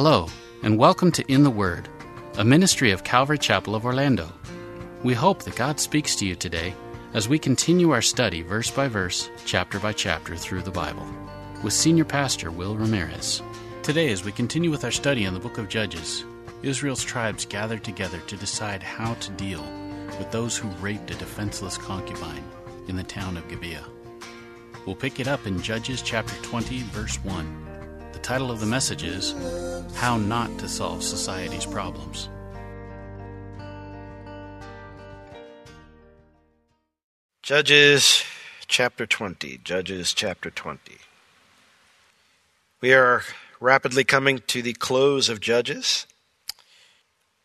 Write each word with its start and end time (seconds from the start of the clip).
Hello, 0.00 0.28
and 0.62 0.78
welcome 0.78 1.10
to 1.10 1.24
In 1.26 1.42
the 1.42 1.50
Word, 1.50 1.88
a 2.36 2.44
ministry 2.44 2.92
of 2.92 3.02
Calvary 3.02 3.36
Chapel 3.36 3.74
of 3.74 3.84
Orlando. 3.84 4.32
We 5.02 5.12
hope 5.12 5.42
that 5.42 5.56
God 5.56 5.80
speaks 5.80 6.14
to 6.14 6.24
you 6.24 6.36
today 6.36 6.72
as 7.14 7.28
we 7.28 7.36
continue 7.36 7.90
our 7.90 8.00
study 8.00 8.42
verse 8.42 8.70
by 8.70 8.86
verse, 8.86 9.28
chapter 9.44 9.80
by 9.80 9.92
chapter 9.92 10.36
through 10.36 10.62
the 10.62 10.70
Bible 10.70 11.04
with 11.64 11.72
Senior 11.72 12.04
Pastor 12.04 12.52
Will 12.52 12.76
Ramirez. 12.76 13.42
Today, 13.82 14.12
as 14.12 14.24
we 14.24 14.30
continue 14.30 14.70
with 14.70 14.84
our 14.84 14.92
study 14.92 15.24
in 15.24 15.34
the 15.34 15.40
book 15.40 15.58
of 15.58 15.68
Judges, 15.68 16.24
Israel's 16.62 17.02
tribes 17.02 17.44
gathered 17.44 17.82
together 17.82 18.20
to 18.28 18.36
decide 18.36 18.84
how 18.84 19.14
to 19.14 19.32
deal 19.32 19.64
with 20.16 20.30
those 20.30 20.56
who 20.56 20.68
raped 20.80 21.10
a 21.10 21.14
defenseless 21.14 21.76
concubine 21.76 22.44
in 22.86 22.94
the 22.94 23.02
town 23.02 23.36
of 23.36 23.48
Gibeah. 23.48 23.84
We'll 24.86 24.94
pick 24.94 25.18
it 25.18 25.26
up 25.26 25.44
in 25.48 25.60
Judges 25.60 26.02
chapter 26.02 26.40
20, 26.44 26.82
verse 26.82 27.16
1. 27.24 27.67
The 28.18 28.24
title 28.24 28.50
of 28.50 28.58
the 28.58 28.66
message 28.66 29.04
is 29.04 29.32
How 29.94 30.16
Not 30.16 30.58
to 30.58 30.68
Solve 30.68 31.04
Society's 31.04 31.64
Problems. 31.64 32.28
Judges 37.42 38.24
chapter 38.66 39.06
20. 39.06 39.60
Judges 39.62 40.12
chapter 40.12 40.50
20. 40.50 40.96
We 42.80 42.92
are 42.92 43.22
rapidly 43.60 44.02
coming 44.02 44.42
to 44.48 44.62
the 44.62 44.72
close 44.72 45.28
of 45.28 45.38
Judges. 45.38 46.04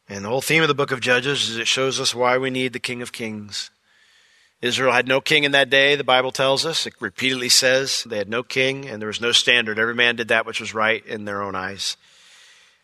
And 0.10 0.26
the 0.26 0.30
whole 0.30 0.42
theme 0.42 0.64
of 0.64 0.70
the 0.70 0.74
book 0.74 0.92
of 0.92 1.02
Judges 1.02 1.50
is 1.50 1.58
it 1.58 1.68
shows 1.68 2.00
us 2.00 2.16
why 2.16 2.40
we 2.40 2.50
need 2.50 2.74
the 2.74 2.80
King 2.80 3.04
of 3.04 3.12
Kings. 3.12 3.70
Israel 4.64 4.94
had 4.94 5.10
no 5.10 5.20
king 5.20 5.44
in 5.44 5.52
that 5.52 5.70
day, 5.70 5.98
the 5.98 6.06
Bible 6.06 6.32
tells 6.32 6.66
us. 6.66 6.88
It 6.88 6.94
repeatedly 7.02 7.50
says 7.50 8.06
they 8.06 8.18
had 8.18 8.30
no 8.30 8.44
king 8.44 8.88
and 8.88 9.02
there 9.02 9.08
was 9.08 9.20
no 9.20 9.34
standard. 9.34 9.78
Every 9.78 9.94
man 9.94 10.16
did 10.16 10.30
that 10.30 10.46
which 10.46 10.62
was 10.62 10.74
right 10.74 11.06
in 11.06 11.26
their 11.26 11.42
own 11.44 11.54
eyes. 11.54 11.98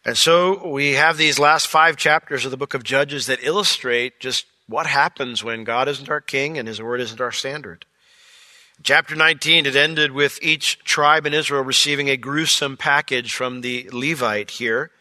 And 0.03 0.17
so 0.17 0.67
we 0.67 0.95
have 0.95 1.15
these 1.15 1.39
last 1.39 1.67
five 1.67 1.95
chapters 1.95 2.43
of 2.43 2.51
the 2.51 2.57
book 2.57 2.73
of 2.73 2.83
Judges 2.83 3.27
that 3.27 3.39
illustrate 3.43 4.19
just 4.19 4.45
what 4.67 4.87
happens 4.87 5.41
when 5.41 5.63
God 5.63 5.87
isn't 5.87 6.09
our 6.09 6.19
king 6.19 6.57
and 6.57 6.67
his 6.67 6.81
word 6.81 6.99
isn't 6.99 7.21
our 7.21 7.31
standard. 7.31 7.85
Chapter 8.83 9.15
19, 9.15 9.65
it 9.65 9.77
ended 9.77 10.11
with 10.11 10.37
each 10.41 10.79
tribe 10.83 11.25
in 11.25 11.33
Israel 11.33 11.63
receiving 11.63 12.09
a 12.09 12.17
gruesome 12.17 12.75
package 12.75 13.33
from 13.33 13.61
the 13.61 13.89
Levite 13.93 14.51
here, 14.51 14.91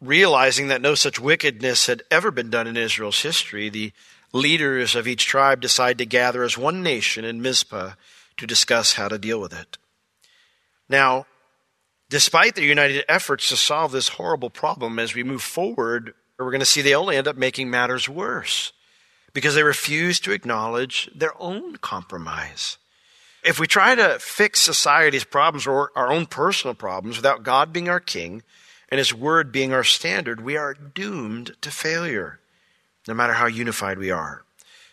realizing 0.00 0.68
that 0.68 0.80
no 0.80 0.94
such 0.94 1.18
wickedness 1.18 1.88
had 1.88 2.04
ever 2.08 2.30
been 2.30 2.50
done 2.50 2.68
in 2.68 2.76
Israel's 2.76 3.22
history. 3.22 3.68
The 3.68 3.92
leaders 4.32 4.94
of 4.94 5.06
each 5.06 5.26
tribe 5.26 5.60
decide 5.60 5.98
to 5.98 6.06
gather 6.06 6.42
as 6.42 6.58
one 6.58 6.82
nation 6.82 7.24
in 7.24 7.42
Mizpah 7.42 7.92
to 8.36 8.46
discuss 8.46 8.94
how 8.94 9.08
to 9.08 9.18
deal 9.18 9.40
with 9.40 9.52
it. 9.52 9.78
Now, 10.88 11.26
despite 12.08 12.54
their 12.54 12.64
united 12.64 13.04
efforts 13.08 13.48
to 13.48 13.56
solve 13.56 13.92
this 13.92 14.08
horrible 14.08 14.50
problem, 14.50 14.98
as 14.98 15.14
we 15.14 15.22
move 15.22 15.42
forward, 15.42 16.14
we're 16.38 16.50
going 16.50 16.60
to 16.60 16.66
see 16.66 16.82
they 16.82 16.94
only 16.94 17.16
end 17.16 17.28
up 17.28 17.36
making 17.36 17.70
matters 17.70 18.08
worse 18.08 18.72
because 19.32 19.54
they 19.54 19.62
refuse 19.62 20.20
to 20.20 20.32
acknowledge 20.32 21.10
their 21.14 21.32
own 21.40 21.76
compromise. 21.76 22.78
If 23.44 23.60
we 23.60 23.66
try 23.66 23.94
to 23.94 24.18
fix 24.18 24.60
society's 24.60 25.24
problems 25.24 25.66
or 25.66 25.90
our 25.94 26.10
own 26.10 26.26
personal 26.26 26.74
problems 26.74 27.16
without 27.16 27.42
God 27.42 27.72
being 27.72 27.88
our 27.88 28.00
king 28.00 28.42
and 28.88 28.98
his 28.98 29.14
word 29.14 29.52
being 29.52 29.72
our 29.72 29.84
standard, 29.84 30.40
we 30.40 30.56
are 30.56 30.74
doomed 30.74 31.56
to 31.60 31.70
failure 31.70 32.40
no 33.08 33.14
matter 33.14 33.32
how 33.32 33.46
unified 33.46 33.98
we 33.98 34.10
are. 34.10 34.44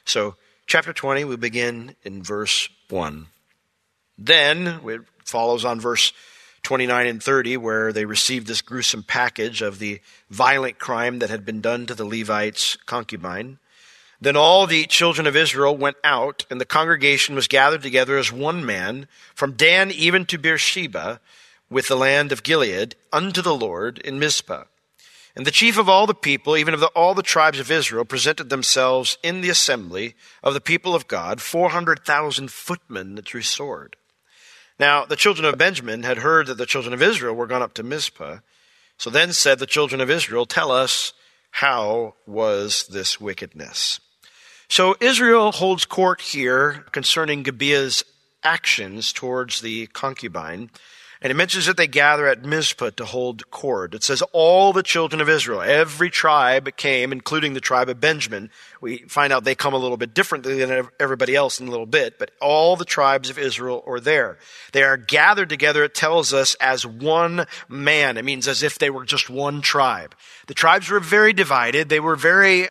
So, 0.05 0.35
chapter 0.65 0.93
20, 0.93 1.25
we 1.25 1.35
begin 1.35 1.95
in 2.03 2.23
verse 2.23 2.69
1. 2.89 3.27
Then, 4.17 4.79
it 4.85 5.01
follows 5.25 5.65
on 5.65 5.81
verse 5.81 6.13
29 6.63 7.07
and 7.07 7.21
30, 7.21 7.57
where 7.57 7.91
they 7.91 8.05
received 8.05 8.47
this 8.47 8.61
gruesome 8.61 9.03
package 9.03 9.61
of 9.61 9.79
the 9.79 9.99
violent 10.29 10.79
crime 10.79 11.19
that 11.19 11.29
had 11.29 11.45
been 11.45 11.59
done 11.59 11.85
to 11.85 11.93
the 11.93 12.05
Levite's 12.05 12.77
concubine. 12.85 13.59
Then 14.21 14.37
all 14.37 14.65
the 14.65 14.85
children 14.85 15.27
of 15.27 15.35
Israel 15.35 15.75
went 15.75 15.97
out, 16.01 16.45
and 16.49 16.61
the 16.61 16.65
congregation 16.65 17.35
was 17.35 17.49
gathered 17.49 17.81
together 17.81 18.17
as 18.17 18.31
one 18.31 18.65
man, 18.65 19.09
from 19.35 19.51
Dan 19.51 19.91
even 19.91 20.25
to 20.27 20.37
Beersheba, 20.37 21.19
with 21.69 21.89
the 21.89 21.97
land 21.97 22.31
of 22.31 22.43
Gilead, 22.43 22.95
unto 23.11 23.41
the 23.41 23.53
Lord 23.53 23.97
in 23.97 24.19
Mizpah. 24.19 24.63
And 25.35 25.45
the 25.45 25.51
chief 25.51 25.77
of 25.77 25.89
all 25.89 26.07
the 26.07 26.13
people, 26.13 26.55
even 26.55 26.73
of 26.73 26.79
the, 26.79 26.87
all 26.87 27.13
the 27.13 27.21
tribes 27.21 27.59
of 27.59 27.69
Israel, 27.69 28.05
presented 28.05 28.49
themselves 28.49 29.17
in 29.21 29.41
the 29.41 29.49
assembly 29.49 30.15
of 30.41 30.53
the 30.53 30.61
people 30.61 30.95
of 30.95 31.07
God, 31.07 31.41
400,000 31.41 32.49
footmen 32.49 33.15
that 33.15 33.25
drew 33.25 33.41
sword. 33.41 33.97
Now, 34.79 35.05
the 35.05 35.17
children 35.17 35.45
of 35.45 35.57
Benjamin 35.57 36.03
had 36.03 36.19
heard 36.19 36.47
that 36.47 36.57
the 36.57 36.65
children 36.65 36.93
of 36.93 37.01
Israel 37.01 37.35
were 37.35 37.47
gone 37.47 37.61
up 37.61 37.73
to 37.75 37.83
Mizpah. 37.83 38.39
So 38.97 39.09
then 39.09 39.33
said 39.33 39.59
the 39.59 39.65
children 39.65 39.99
of 39.99 40.09
Israel, 40.09 40.45
Tell 40.45 40.71
us, 40.71 41.13
how 41.51 42.15
was 42.25 42.87
this 42.87 43.19
wickedness? 43.19 43.99
So 44.67 44.95
Israel 44.99 45.51
holds 45.51 45.85
court 45.85 46.21
here 46.21 46.85
concerning 46.91 47.43
Gibeah's 47.43 48.03
actions 48.43 49.13
towards 49.13 49.61
the 49.61 49.87
concubine. 49.87 50.69
And 51.21 51.31
it 51.31 51.35
mentions 51.35 51.65
that 51.65 51.77
they 51.77 51.87
gather 51.87 52.27
at 52.27 52.43
Mizpah 52.43 52.91
to 52.91 53.05
hold 53.05 53.49
court. 53.49 53.93
It 53.93 54.03
says 54.03 54.21
all 54.33 54.73
the 54.73 54.83
children 54.83 55.21
of 55.21 55.29
Israel, 55.29 55.61
every 55.61 56.09
tribe 56.09 56.75
came, 56.75 57.11
including 57.11 57.53
the 57.53 57.61
tribe 57.61 57.89
of 57.89 58.01
Benjamin. 58.01 58.49
We 58.81 58.99
find 59.07 59.31
out 59.31 59.43
they 59.43 59.55
come 59.55 59.73
a 59.73 59.77
little 59.77 59.97
bit 59.97 60.13
differently 60.13 60.59
than 60.59 60.87
everybody 60.99 61.35
else 61.35 61.59
in 61.59 61.67
a 61.67 61.71
little 61.71 61.85
bit, 61.85 62.19
but 62.19 62.31
all 62.41 62.75
the 62.75 62.85
tribes 62.85 63.29
of 63.29 63.39
Israel 63.39 63.83
are 63.87 63.99
there. 63.99 64.37
They 64.73 64.83
are 64.83 64.97
gathered 64.97 65.49
together, 65.49 65.83
it 65.83 65.95
tells 65.95 66.33
us, 66.33 66.55
as 66.55 66.85
one 66.85 67.45
man. 67.69 68.17
It 68.17 68.25
means 68.25 68.47
as 68.47 68.61
if 68.61 68.77
they 68.77 68.89
were 68.89 69.05
just 69.05 69.29
one 69.29 69.61
tribe. 69.61 70.15
The 70.47 70.53
tribes 70.53 70.89
were 70.89 70.99
very 70.99 71.33
divided. 71.33 71.89
They 71.89 71.99
were 71.99 72.15
very 72.15 72.67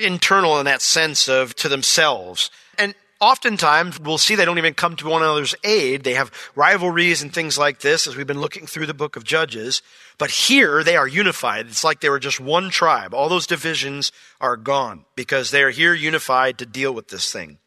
internal 0.00 0.58
in 0.58 0.66
that 0.66 0.82
sense 0.82 1.28
of 1.28 1.54
to 1.56 1.68
themselves. 1.68 2.50
And 2.78 2.94
oftentimes 3.20 3.98
we'll 4.00 4.18
see 4.18 4.34
they 4.34 4.44
don't 4.44 4.58
even 4.58 4.74
come 4.74 4.96
to 4.96 5.08
one 5.08 5.22
another's 5.22 5.54
aid. 5.64 6.04
They 6.04 6.14
have 6.14 6.32
rivalries 6.54 7.22
and 7.22 7.32
things 7.32 7.58
like 7.58 7.80
this 7.80 8.06
as 8.06 8.16
we've 8.16 8.26
been 8.26 8.40
looking 8.40 8.66
through 8.66 8.86
the 8.86 8.94
book 8.94 9.16
of 9.16 9.24
Judges. 9.24 9.82
But 10.18 10.30
here 10.30 10.82
they 10.82 10.96
are 10.96 11.08
unified. 11.08 11.66
It's 11.66 11.84
like 11.84 12.00
they 12.00 12.10
were 12.10 12.18
just 12.18 12.40
one 12.40 12.70
tribe. 12.70 13.14
All 13.14 13.28
those 13.28 13.46
divisions 13.46 14.12
are 14.40 14.56
gone 14.56 15.04
because 15.14 15.50
they 15.50 15.62
are 15.62 15.70
here 15.70 15.94
unified 15.94 16.58
to 16.58 16.66
deal 16.66 16.92
with 16.92 17.08
this 17.08 17.32
thing. 17.32 17.58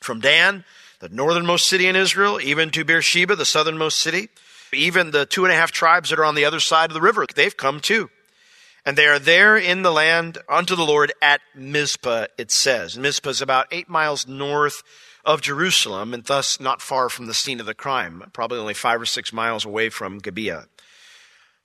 From 0.00 0.20
Dan, 0.20 0.64
the 1.00 1.08
northernmost 1.08 1.66
city 1.66 1.86
in 1.86 1.96
Israel, 1.96 2.40
even 2.40 2.70
to 2.70 2.84
Beersheba, 2.84 3.36
the 3.36 3.44
southernmost 3.44 3.98
city, 3.98 4.28
even 4.72 5.10
the 5.10 5.26
two 5.26 5.44
and 5.44 5.52
a 5.52 5.56
half 5.56 5.72
tribes 5.72 6.10
that 6.10 6.18
are 6.18 6.24
on 6.24 6.34
the 6.34 6.44
other 6.44 6.60
side 6.60 6.90
of 6.90 6.94
the 6.94 7.00
river, 7.00 7.26
they've 7.34 7.56
come 7.56 7.80
too. 7.80 8.10
And 8.84 8.96
they 8.96 9.06
are 9.06 9.18
there 9.18 9.56
in 9.56 9.82
the 9.82 9.92
land 9.92 10.38
unto 10.48 10.74
the 10.74 10.84
Lord 10.84 11.12
at 11.20 11.40
Mizpah, 11.54 12.26
it 12.38 12.50
says. 12.50 12.96
Mizpah 12.96 13.30
is 13.30 13.42
about 13.42 13.66
eight 13.70 13.88
miles 13.88 14.26
north 14.26 14.82
of 15.24 15.42
Jerusalem 15.42 16.14
and 16.14 16.24
thus 16.24 16.58
not 16.60 16.80
far 16.80 17.08
from 17.08 17.26
the 17.26 17.34
scene 17.34 17.60
of 17.60 17.66
the 17.66 17.74
crime, 17.74 18.30
probably 18.32 18.58
only 18.58 18.74
five 18.74 19.00
or 19.00 19.06
six 19.06 19.32
miles 19.32 19.64
away 19.64 19.90
from 19.90 20.18
Gibeah. 20.18 20.66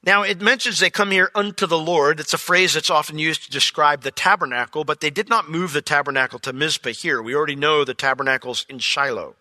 Now, 0.06 0.22
it 0.22 0.40
mentions 0.40 0.78
they 0.78 0.92
come 0.92 1.10
here 1.10 1.32
unto 1.34 1.66
the 1.66 1.80
Lord. 1.80 2.20
It's 2.20 2.34
a 2.34 2.38
phrase 2.38 2.76
that's 2.76 2.92
often 2.92 3.18
used 3.18 3.44
to 3.46 3.50
describe 3.50 4.02
the 4.02 4.12
tabernacle, 4.12 4.84
but 4.84 5.00
they 5.00 5.10
did 5.10 5.30
not 5.30 5.50
move 5.50 5.74
the 5.74 5.82
tabernacle 5.82 6.38
to 6.40 6.54
Mizpah 6.54 6.92
here. 6.92 7.22
We 7.24 7.34
already 7.34 7.56
know 7.56 7.84
the 7.84 7.96
tabernacle's 7.96 8.68
in 8.70 8.78
Shiloh. 8.78 9.36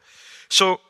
So 0.49 0.81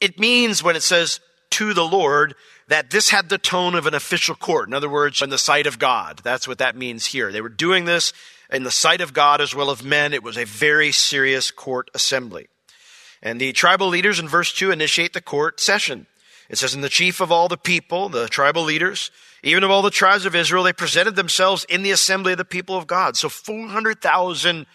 it 0.00 0.18
means 0.18 0.64
when 0.64 0.74
it 0.74 0.82
says 0.82 1.20
to 1.50 1.74
the 1.74 1.84
Lord, 1.84 2.34
that 2.68 2.90
this 2.90 3.08
had 3.08 3.28
the 3.28 3.38
tone 3.38 3.74
of 3.74 3.86
an 3.86 3.94
official 3.94 4.34
court. 4.34 4.68
In 4.68 4.74
other 4.74 4.88
words, 4.88 5.22
in 5.22 5.30
the 5.30 5.38
sight 5.38 5.66
of 5.66 5.78
God. 5.78 6.20
That's 6.22 6.46
what 6.46 6.58
that 6.58 6.76
means 6.76 7.06
here. 7.06 7.32
They 7.32 7.40
were 7.40 7.48
doing 7.48 7.86
this 7.86 8.12
in 8.50 8.62
the 8.62 8.70
sight 8.70 9.00
of 9.00 9.12
God 9.12 9.40
as 9.40 9.54
well 9.54 9.70
as 9.70 9.82
men. 9.82 10.14
It 10.14 10.22
was 10.22 10.36
a 10.36 10.44
very 10.44 10.92
serious 10.92 11.50
court 11.50 11.90
assembly. 11.94 12.48
And 13.22 13.40
the 13.40 13.52
tribal 13.52 13.88
leaders 13.88 14.18
in 14.18 14.28
verse 14.28 14.52
2 14.52 14.70
initiate 14.70 15.12
the 15.12 15.20
court 15.20 15.60
session. 15.60 16.06
It 16.48 16.58
says, 16.58 16.74
And 16.74 16.84
the 16.84 16.88
chief 16.88 17.20
of 17.20 17.32
all 17.32 17.48
the 17.48 17.56
people, 17.56 18.08
the 18.08 18.28
tribal 18.28 18.62
leaders, 18.62 19.10
even 19.42 19.64
of 19.64 19.70
all 19.70 19.82
the 19.82 19.90
tribes 19.90 20.26
of 20.26 20.34
Israel, 20.34 20.62
they 20.62 20.72
presented 20.72 21.16
themselves 21.16 21.64
in 21.64 21.82
the 21.82 21.90
assembly 21.90 22.32
of 22.32 22.38
the 22.38 22.44
people 22.44 22.76
of 22.76 22.86
God. 22.86 23.16
So 23.16 23.28
400,000 23.28 24.66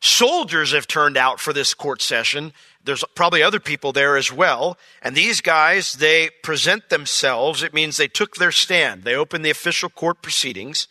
soldiers 0.00 0.72
have 0.72 0.86
turned 0.86 1.16
out 1.16 1.40
for 1.40 1.52
this 1.52 1.74
court 1.74 2.02
session. 2.02 2.52
There's 2.88 3.04
probably 3.14 3.42
other 3.42 3.60
people 3.60 3.92
there 3.92 4.16
as 4.16 4.32
well. 4.32 4.78
And 5.02 5.14
these 5.14 5.40
guys, 5.42 5.92
they 5.92 6.30
present 6.42 6.88
themselves. 6.88 7.62
It 7.62 7.74
means 7.74 7.96
they 7.96 8.08
took 8.08 8.36
their 8.36 8.50
stand. 8.50 9.04
They 9.04 9.14
opened 9.14 9.44
the 9.44 9.50
official 9.50 9.90
court 9.90 10.22
proceedings. 10.22 10.88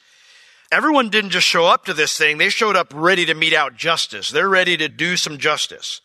Everyone 0.72 1.10
didn't 1.10 1.32
just 1.32 1.48
show 1.48 1.66
up 1.66 1.86
to 1.86 1.96
this 1.96 2.16
thing. 2.16 2.38
They 2.38 2.50
showed 2.50 2.76
up 2.76 2.92
ready 2.94 3.26
to 3.26 3.34
mete 3.34 3.54
out 3.54 3.76
justice. 3.76 4.30
They're 4.30 4.48
ready 4.48 4.78
to 4.78 4.88
do 4.88 5.18
some 5.18 5.40
justice. 5.40 6.02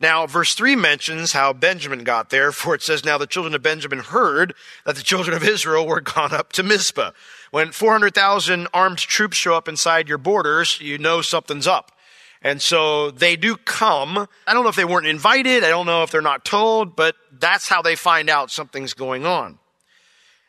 Now, 0.00 0.26
verse 0.26 0.54
3 0.54 0.76
mentions 0.76 1.32
how 1.32 1.52
Benjamin 1.52 2.04
got 2.04 2.30
there, 2.30 2.52
for 2.52 2.74
it 2.74 2.82
says, 2.82 3.04
Now 3.04 3.18
the 3.18 3.26
children 3.26 3.54
of 3.54 3.62
Benjamin 3.62 4.00
heard 4.00 4.54
that 4.84 4.96
the 4.96 5.02
children 5.02 5.36
of 5.36 5.42
Israel 5.42 5.86
were 5.86 6.00
gone 6.00 6.32
up 6.32 6.52
to 6.52 6.62
Mizpah. 6.62 7.10
When 7.50 7.72
400,000 7.72 8.68
armed 8.74 8.98
troops 8.98 9.36
show 9.36 9.54
up 9.54 9.68
inside 9.68 10.08
your 10.08 10.18
borders, 10.18 10.80
you 10.80 10.98
know 10.98 11.22
something's 11.22 11.66
up. 11.66 11.90
And 12.44 12.60
so 12.60 13.10
they 13.10 13.36
do 13.36 13.56
come. 13.56 14.28
I 14.46 14.52
don't 14.52 14.64
know 14.64 14.68
if 14.68 14.76
they 14.76 14.84
weren't 14.84 15.06
invited. 15.06 15.64
I 15.64 15.70
don't 15.70 15.86
know 15.86 16.02
if 16.02 16.10
they're 16.10 16.20
not 16.20 16.44
told, 16.44 16.94
but 16.94 17.16
that's 17.32 17.68
how 17.68 17.80
they 17.80 17.96
find 17.96 18.28
out 18.28 18.50
something's 18.50 18.92
going 18.92 19.24
on. 19.24 19.58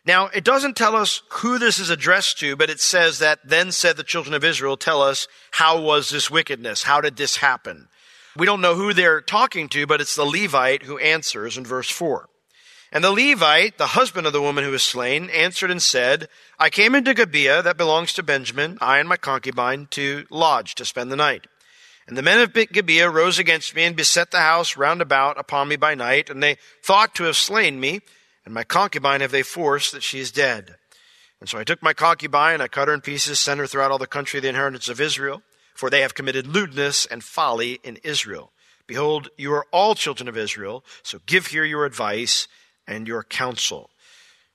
Now, 0.06 0.28
it 0.28 0.44
doesn't 0.44 0.76
tell 0.76 0.96
us 0.96 1.24
who 1.30 1.58
this 1.58 1.80
is 1.80 1.90
addressed 1.90 2.38
to, 2.40 2.58
but 2.58 2.70
it 2.70 2.82
says 2.82 3.20
that 3.20 3.40
then 3.46 3.72
said 3.72 3.96
the 3.96 4.04
children 4.04 4.36
of 4.36 4.44
Israel, 4.44 4.76
tell 4.76 5.02
us 5.02 5.28
how 5.52 5.82
was 5.82 6.10
this 6.10 6.30
wickedness? 6.30 6.84
How 6.84 7.00
did 7.00 7.16
this 7.16 7.38
happen? 7.38 7.88
We 8.36 8.46
don't 8.46 8.62
know 8.62 8.76
who 8.76 8.94
they're 8.94 9.22
talking 9.22 9.70
to, 9.70 9.88
but 9.88 10.02
it's 10.02 10.16
the 10.16 10.26
Levite 10.26 10.84
who 10.84 11.00
answers 11.00 11.58
in 11.58 11.66
verse 11.66 11.90
4. 11.90 12.28
And 12.92 13.04
the 13.04 13.12
Levite, 13.12 13.78
the 13.78 13.88
husband 13.88 14.28
of 14.28 14.34
the 14.34 14.42
woman 14.42 14.64
who 14.66 14.72
was 14.72 14.84
slain, 14.84 15.30
answered 15.30 15.72
and 15.72 15.82
said, 15.82 16.28
I 16.60 16.70
came 16.70 16.94
into 16.94 17.14
Gibeah 17.14 17.62
that 17.64 17.78
belongs 17.78 18.14
to 18.14 18.24
Benjamin, 18.24 18.78
I 18.82 19.00
and 19.00 19.08
my 19.10 19.18
concubine, 19.18 19.88
to 19.92 20.26
lodge, 20.30 20.76
to 20.76 20.86
spend 20.86 21.12
the 21.12 21.16
night. 21.16 21.48
And 22.08 22.16
the 22.16 22.22
men 22.22 22.40
of 22.40 22.54
Gibeah 22.54 23.10
rose 23.10 23.40
against 23.40 23.76
me 23.76 23.84
and 23.84 23.96
beset 23.96 24.30
the 24.30 24.40
house 24.40 24.78
round 24.78 25.02
about 25.02 25.40
upon 25.40 25.68
me 25.68 25.76
by 25.76 25.96
night, 25.96 26.30
and 26.30 26.42
they 26.42 26.58
thought 26.84 27.16
to 27.16 27.24
have 27.24 27.36
slain 27.36 27.80
me, 27.80 28.02
and 28.46 28.54
my 28.54 28.64
concubine 28.64 29.22
have 29.22 29.32
they 29.32 29.42
forced 29.42 29.92
that 29.92 30.04
she 30.04 30.20
is 30.20 30.32
dead. 30.32 30.76
And 31.40 31.50
so 31.50 31.58
I 31.58 31.64
took 31.64 31.82
my 31.82 31.94
concubine, 31.94 32.56
and 32.56 32.64
I 32.64 32.68
cut 32.68 32.88
her 32.88 32.94
in 32.94 33.02
pieces, 33.02 33.40
sent 33.40 33.60
her 33.60 33.66
throughout 33.66 33.92
all 33.92 33.98
the 33.98 34.06
country 34.06 34.38
of 34.38 34.44
the 34.44 34.50
inheritance 34.50 34.88
of 34.88 35.02
Israel, 35.02 35.42
for 35.74 35.90
they 35.90 36.02
have 36.02 36.14
committed 36.14 36.48
lewdness 36.48 37.08
and 37.08 37.24
folly 37.24 37.80
in 37.84 37.98
Israel. 37.98 38.52
Behold, 38.88 39.30
you 39.36 39.52
are 39.54 39.66
all 39.72 39.96
children 39.96 40.30
of 40.30 40.38
Israel, 40.38 40.86
so 41.02 41.20
give 41.26 41.48
here 41.48 41.66
your 41.66 41.86
advice 41.86 42.48
and 42.88 43.08
your 43.08 43.24
counsel. 43.24 43.90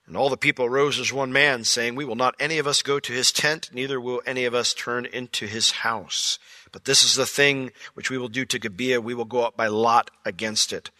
And 0.06 0.16
all 0.16 0.28
the 0.28 0.36
people 0.36 0.68
rose 0.68 0.98
as 0.98 1.12
one 1.12 1.32
man, 1.32 1.64
saying, 1.64 1.94
We 1.94 2.04
will 2.04 2.16
not 2.16 2.34
any 2.38 2.58
of 2.58 2.66
us 2.66 2.82
go 2.82 3.00
to 3.00 3.12
his 3.12 3.32
tent, 3.32 3.70
neither 3.72 4.00
will 4.00 4.22
any 4.24 4.44
of 4.44 4.54
us 4.54 4.72
turn 4.72 5.04
into 5.04 5.46
his 5.46 5.70
house. 5.70 6.38
But 6.72 6.84
this 6.84 7.02
is 7.02 7.14
the 7.14 7.26
thing 7.26 7.72
which 7.94 8.10
we 8.10 8.18
will 8.18 8.28
do 8.28 8.44
to 8.44 8.58
Gibeah. 8.58 9.00
We 9.00 9.14
will 9.14 9.24
go 9.24 9.42
up 9.42 9.56
by 9.56 9.66
lot 9.66 10.10
against 10.24 10.72
it. 10.72 10.90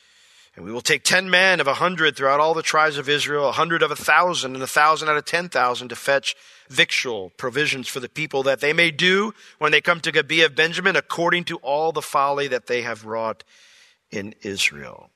And 0.57 0.65
we 0.65 0.73
will 0.73 0.81
take 0.81 1.05
ten 1.05 1.31
men 1.31 1.61
of 1.61 1.69
a 1.69 1.75
hundred 1.75 2.17
throughout 2.17 2.41
all 2.41 2.55
the 2.55 2.63
tribes 2.63 2.99
of 2.99 3.09
Israel, 3.09 3.49
a 3.49 3.53
hundred 3.53 3.83
of 3.83 3.91
a 3.91 3.97
thousand, 3.97 4.55
and 4.55 4.63
a 4.63 4.67
thousand 4.67 5.09
out 5.09 5.17
of 5.17 5.25
ten 5.25 5.49
thousand 5.49 5.89
to 5.91 5.97
fetch 5.97 6.35
victual, 6.69 7.31
provisions 7.37 7.89
for 7.89 8.01
the 8.01 8.09
people, 8.09 8.43
that 8.43 8.61
they 8.61 8.73
may 8.73 8.91
do 8.91 9.33
when 9.59 9.71
they 9.73 9.81
come 9.81 10.01
to 10.01 10.13
Gibeah 10.13 10.47
of 10.47 10.57
Benjamin 10.57 10.97
according 10.97 11.45
to 11.45 11.57
all 11.59 11.93
the 11.93 12.03
folly 12.03 12.49
that 12.49 12.67
they 12.67 12.83
have 12.83 13.05
wrought 13.05 13.45
in 14.11 14.35
Israel. 14.43 15.11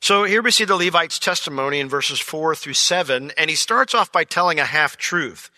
So 0.00 0.24
here 0.24 0.42
we 0.42 0.50
see 0.50 0.64
the 0.64 0.76
Levite's 0.76 1.18
testimony 1.18 1.78
in 1.78 1.88
verses 1.88 2.18
four 2.18 2.54
through 2.54 2.74
seven, 2.74 3.32
and 3.36 3.50
he 3.50 3.56
starts 3.56 3.94
off 3.94 4.10
by 4.10 4.24
telling 4.24 4.58
a 4.58 4.64
half 4.64 4.96
truth. 4.96 5.50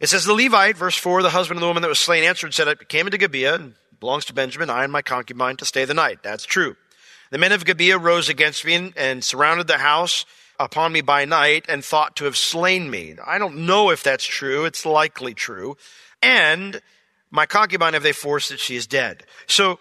It 0.00 0.08
says, 0.08 0.24
The 0.24 0.34
Levite, 0.34 0.76
verse 0.76 0.96
4, 0.96 1.22
the 1.22 1.30
husband 1.30 1.58
of 1.58 1.60
the 1.60 1.66
woman 1.66 1.82
that 1.82 1.88
was 1.88 1.98
slain 1.98 2.24
answered 2.24 2.54
said, 2.54 2.68
I 2.68 2.74
came 2.74 3.06
into 3.06 3.18
Gibeah, 3.18 3.54
and 3.54 3.74
belongs 4.00 4.24
to 4.26 4.32
Benjamin, 4.32 4.70
I 4.70 4.82
and 4.82 4.92
my 4.92 5.02
concubine, 5.02 5.56
to 5.58 5.66
stay 5.66 5.84
the 5.84 5.94
night. 5.94 6.22
That's 6.22 6.44
true. 6.44 6.76
The 7.30 7.38
men 7.38 7.52
of 7.52 7.64
Gibeah 7.64 7.98
rose 7.98 8.28
against 8.28 8.64
me 8.64 8.74
and, 8.74 8.92
and 8.96 9.22
surrounded 9.22 9.66
the 9.66 9.78
house 9.78 10.24
upon 10.58 10.92
me 10.92 11.02
by 11.02 11.26
night 11.26 11.66
and 11.68 11.84
thought 11.84 12.16
to 12.16 12.24
have 12.24 12.36
slain 12.36 12.90
me. 12.90 13.16
I 13.24 13.38
don't 13.38 13.66
know 13.66 13.90
if 13.90 14.02
that's 14.02 14.24
true. 14.24 14.64
It's 14.64 14.84
likely 14.84 15.34
true. 15.34 15.76
And 16.22 16.80
my 17.30 17.46
concubine 17.46 17.92
have 17.92 18.02
they 18.02 18.12
forced 18.12 18.48
that 18.48 18.58
she 18.58 18.76
is 18.76 18.86
dead. 18.86 19.24
So 19.46 19.78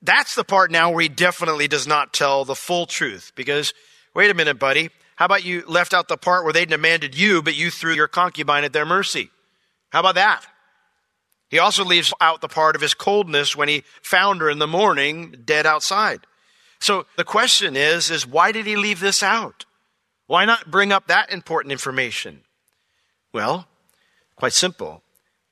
that's 0.00 0.34
the 0.34 0.44
part 0.44 0.70
now 0.70 0.90
where 0.90 1.02
he 1.02 1.08
definitely 1.08 1.68
does 1.68 1.86
not 1.86 2.12
tell 2.12 2.44
the 2.44 2.54
full 2.54 2.86
truth 2.86 3.32
because 3.34 3.74
wait 4.14 4.30
a 4.30 4.34
minute, 4.34 4.58
buddy. 4.58 4.90
How 5.16 5.26
about 5.26 5.44
you 5.44 5.64
left 5.66 5.92
out 5.92 6.08
the 6.08 6.16
part 6.16 6.44
where 6.44 6.52
they 6.52 6.64
demanded 6.64 7.16
you, 7.16 7.42
but 7.42 7.54
you 7.54 7.70
threw 7.70 7.92
your 7.92 8.08
concubine 8.08 8.64
at 8.64 8.72
their 8.72 8.86
mercy? 8.86 9.30
How 9.90 10.00
about 10.00 10.14
that? 10.16 10.44
He 11.50 11.58
also 11.58 11.84
leaves 11.84 12.14
out 12.20 12.40
the 12.40 12.48
part 12.48 12.76
of 12.76 12.82
his 12.82 12.94
coldness 12.94 13.56
when 13.56 13.68
he 13.68 13.82
found 14.02 14.40
her 14.40 14.48
in 14.48 14.60
the 14.60 14.66
morning 14.66 15.34
dead 15.44 15.66
outside. 15.66 16.20
So 16.78 17.06
the 17.16 17.24
question 17.24 17.76
is, 17.76 18.10
is 18.10 18.26
why 18.26 18.52
did 18.52 18.66
he 18.66 18.76
leave 18.76 19.00
this 19.00 19.22
out? 19.22 19.66
Why 20.26 20.44
not 20.44 20.70
bring 20.70 20.92
up 20.92 21.08
that 21.08 21.32
important 21.32 21.72
information? 21.72 22.42
Well, 23.32 23.66
quite 24.36 24.52
simple. 24.52 25.02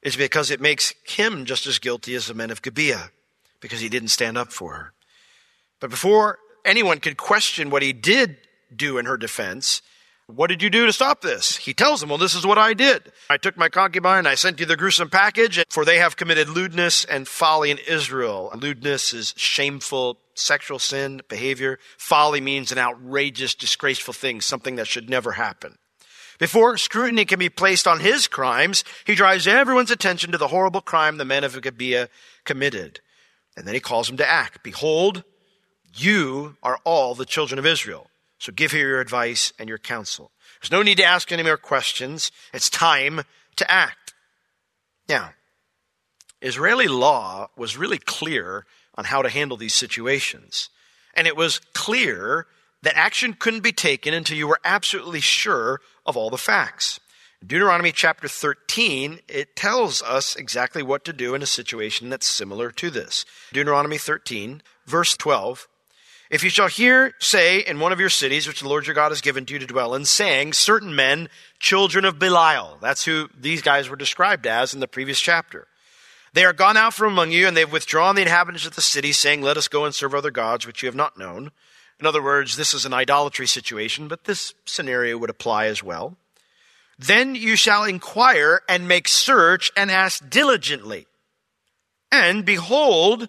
It's 0.02 0.17
because 0.17 0.52
it 0.52 0.61
makes 0.61 0.94
him 1.02 1.44
just 1.44 1.67
as 1.67 1.81
guilty 1.81 2.14
as 2.14 2.29
the 2.29 2.35
men 2.35 2.50
of 2.50 2.62
Gibeah, 2.62 3.11
because 3.61 3.81
he 3.81 3.88
didn't 3.88 4.08
stand 4.08 4.38
up 4.38 4.52
for 4.52 4.75
her. 4.75 4.93
But 5.81 5.90
before 5.90 6.38
anyone 6.64 7.00
could 7.00 7.17
question 7.17 7.70
what 7.70 7.82
he 7.82 7.93
did 7.93 8.37
do 8.75 8.99
in 8.99 9.06
her 9.06 9.17
defense, 9.17 9.82
what 10.28 10.48
did 10.48 10.62
you 10.62 10.69
do 10.69 10.84
to 10.84 10.92
stop 10.92 11.22
this? 11.22 11.56
He 11.56 11.72
tells 11.72 12.00
them, 12.00 12.10
Well, 12.10 12.19
this 12.19 12.34
is 12.34 12.46
what 12.46 12.58
I 12.58 12.75
did. 12.75 13.12
I 13.30 13.38
took 13.38 13.56
my 13.56 13.70
concubine, 13.70 14.26
I 14.26 14.34
sent 14.34 14.60
you 14.60 14.66
the 14.66 14.76
gruesome 14.76 15.08
package, 15.08 15.64
for 15.70 15.84
they 15.84 15.98
have 15.98 16.16
committed 16.16 16.50
lewdness 16.50 17.06
and 17.06 17.26
folly 17.26 17.70
in 17.70 17.78
Israel. 17.88 18.50
Lewdness 18.54 19.14
is 19.14 19.32
shameful 19.38 20.19
sexual 20.34 20.78
sin 20.78 21.22
behavior. 21.28 21.78
Folly 21.96 22.42
means 22.42 22.70
an 22.70 22.78
outrageous, 22.78 23.54
disgraceful 23.54 24.12
thing, 24.12 24.42
something 24.42 24.76
that 24.76 24.86
should 24.86 25.08
never 25.08 25.32
happen. 25.32 25.78
Before 26.38 26.76
scrutiny 26.76 27.25
can 27.25 27.38
be 27.38 27.48
placed 27.48 27.88
on 27.88 28.00
his 28.00 28.28
crimes, 28.28 28.84
he 29.06 29.14
drives 29.14 29.46
everyone's 29.46 29.90
attention 29.90 30.30
to 30.32 30.38
the 30.38 30.48
horrible 30.48 30.82
crime 30.82 31.16
the 31.16 31.25
men 31.25 31.42
of 31.42 31.60
Gibeah 31.60 32.10
committed. 32.44 33.00
And 33.56 33.66
then 33.66 33.75
he 33.75 33.80
calls 33.80 34.06
them 34.06 34.19
to 34.19 34.30
act. 34.30 34.62
Behold, 34.62 35.25
you 35.94 36.56
are 36.62 36.78
all 36.85 37.14
the 37.14 37.25
children 37.25 37.58
of 37.58 37.66
Israel. 37.66 38.08
So 38.38 38.52
give 38.52 38.73
here 38.73 38.88
your 38.88 39.00
advice 39.00 39.52
and 39.59 39.68
your 39.68 39.78
counsel. 39.78 40.30
There's 40.61 40.71
no 40.71 40.83
need 40.83 40.99
to 40.99 41.04
ask 41.04 41.30
any 41.33 41.42
more 41.42 41.57
questions. 41.57 42.30
It's 42.52 42.71
time 42.71 43.23
to 43.57 43.71
act. 43.71 44.14
Now, 45.09 45.30
Israeli 46.40 46.88
law 46.88 47.49
was 47.57 47.76
really 47.76 47.99
clear 47.99 48.64
on 48.95 49.04
how 49.04 49.23
to 49.23 49.28
handle 49.28 49.57
these 49.57 49.75
situations. 49.75 50.71
And 51.14 51.26
it 51.26 51.37
was 51.37 51.61
clear 51.75 52.47
that 52.83 52.97
action 52.97 53.35
couldn't 53.35 53.62
be 53.62 53.73
taken 53.73 54.14
until 54.14 54.37
you 54.37 54.47
were 54.47 54.61
absolutely 54.64 55.21
sure 55.21 55.80
of 56.07 56.16
all 56.16 56.30
the 56.30 56.38
facts. 56.38 57.00
Deuteronomy 57.45 57.92
chapter 57.92 58.26
13, 58.28 59.21
it 59.28 59.54
tells 59.54 60.02
us 60.02 60.35
exactly 60.35 60.83
what 60.83 61.04
to 61.04 61.12
do 61.12 61.35
in 61.35 61.42
a 61.42 61.47
situation 61.47 62.09
that's 62.09 62.26
similar 62.26 62.71
to 62.73 62.90
this. 62.90 63.25
Deuteronomy 63.52 63.99
13, 63.99 64.62
verse 64.87 65.16
12 65.16 65.68
if 66.30 66.44
you 66.44 66.50
shall 66.50 66.68
hear 66.68 67.14
say 67.18 67.61
in 67.61 67.80
one 67.80 67.92
of 67.92 68.00
your 68.00 68.11
cities, 68.11 68.47
which 68.47 68.61
the 68.61 68.68
Lord 68.68 68.87
your 68.87 68.94
God 68.94 69.11
has 69.11 69.20
given 69.20 69.47
to 69.47 69.54
you 69.54 69.58
to 69.58 69.66
dwell 69.66 69.94
in, 69.94 70.04
saying, 70.04 70.52
certain 70.52 70.94
men, 70.94 71.28
children 71.58 72.04
of 72.04 72.18
Belial. 72.18 72.78
That's 72.80 73.04
who 73.04 73.28
these 73.38 73.62
guys 73.62 73.88
were 73.88 73.97
described 73.97 74.47
as 74.47 74.75
in 74.75 74.80
the 74.80 74.88
previous 74.88 75.20
chapter. 75.20 75.66
They 76.35 76.44
are 76.44 76.52
gone 76.52 76.76
out 76.76 76.94
from 76.94 77.12
among 77.12 77.32
you, 77.32 77.49
and 77.49 77.56
they've 77.56 77.70
withdrawn 77.70 78.14
the 78.14 78.23
inhabitants 78.23 78.66
of 78.66 78.75
the 78.75 78.82
city, 78.82 79.12
saying, 79.12 79.40
Let 79.40 79.56
us 79.56 79.68
go 79.68 79.85
and 79.85 79.94
serve 79.94 80.14
other 80.14 80.30
gods 80.30 80.66
which 80.66 80.82
you 80.82 80.87
have 80.87 80.94
not 80.94 81.18
known. 81.18 81.50
In 81.99 82.06
other 82.06 82.23
words, 82.23 82.56
this 82.56 82.75
is 82.75 82.85
an 82.85 82.94
idolatry 82.94 83.47
situation, 83.47 84.06
but 84.06 84.25
this 84.25 84.54
scenario 84.64 85.18
would 85.18 85.30
apply 85.30 85.66
as 85.66 85.82
well. 85.82 86.16
Then 86.99 87.35
you 87.35 87.56
shall 87.56 87.85
inquire 87.85 88.61
and 88.68 88.87
make 88.87 89.08
search 89.08 89.70
and 89.76 89.90
ask 89.90 90.28
diligently. 90.28 91.06
And 92.11 92.44
behold, 92.44 93.28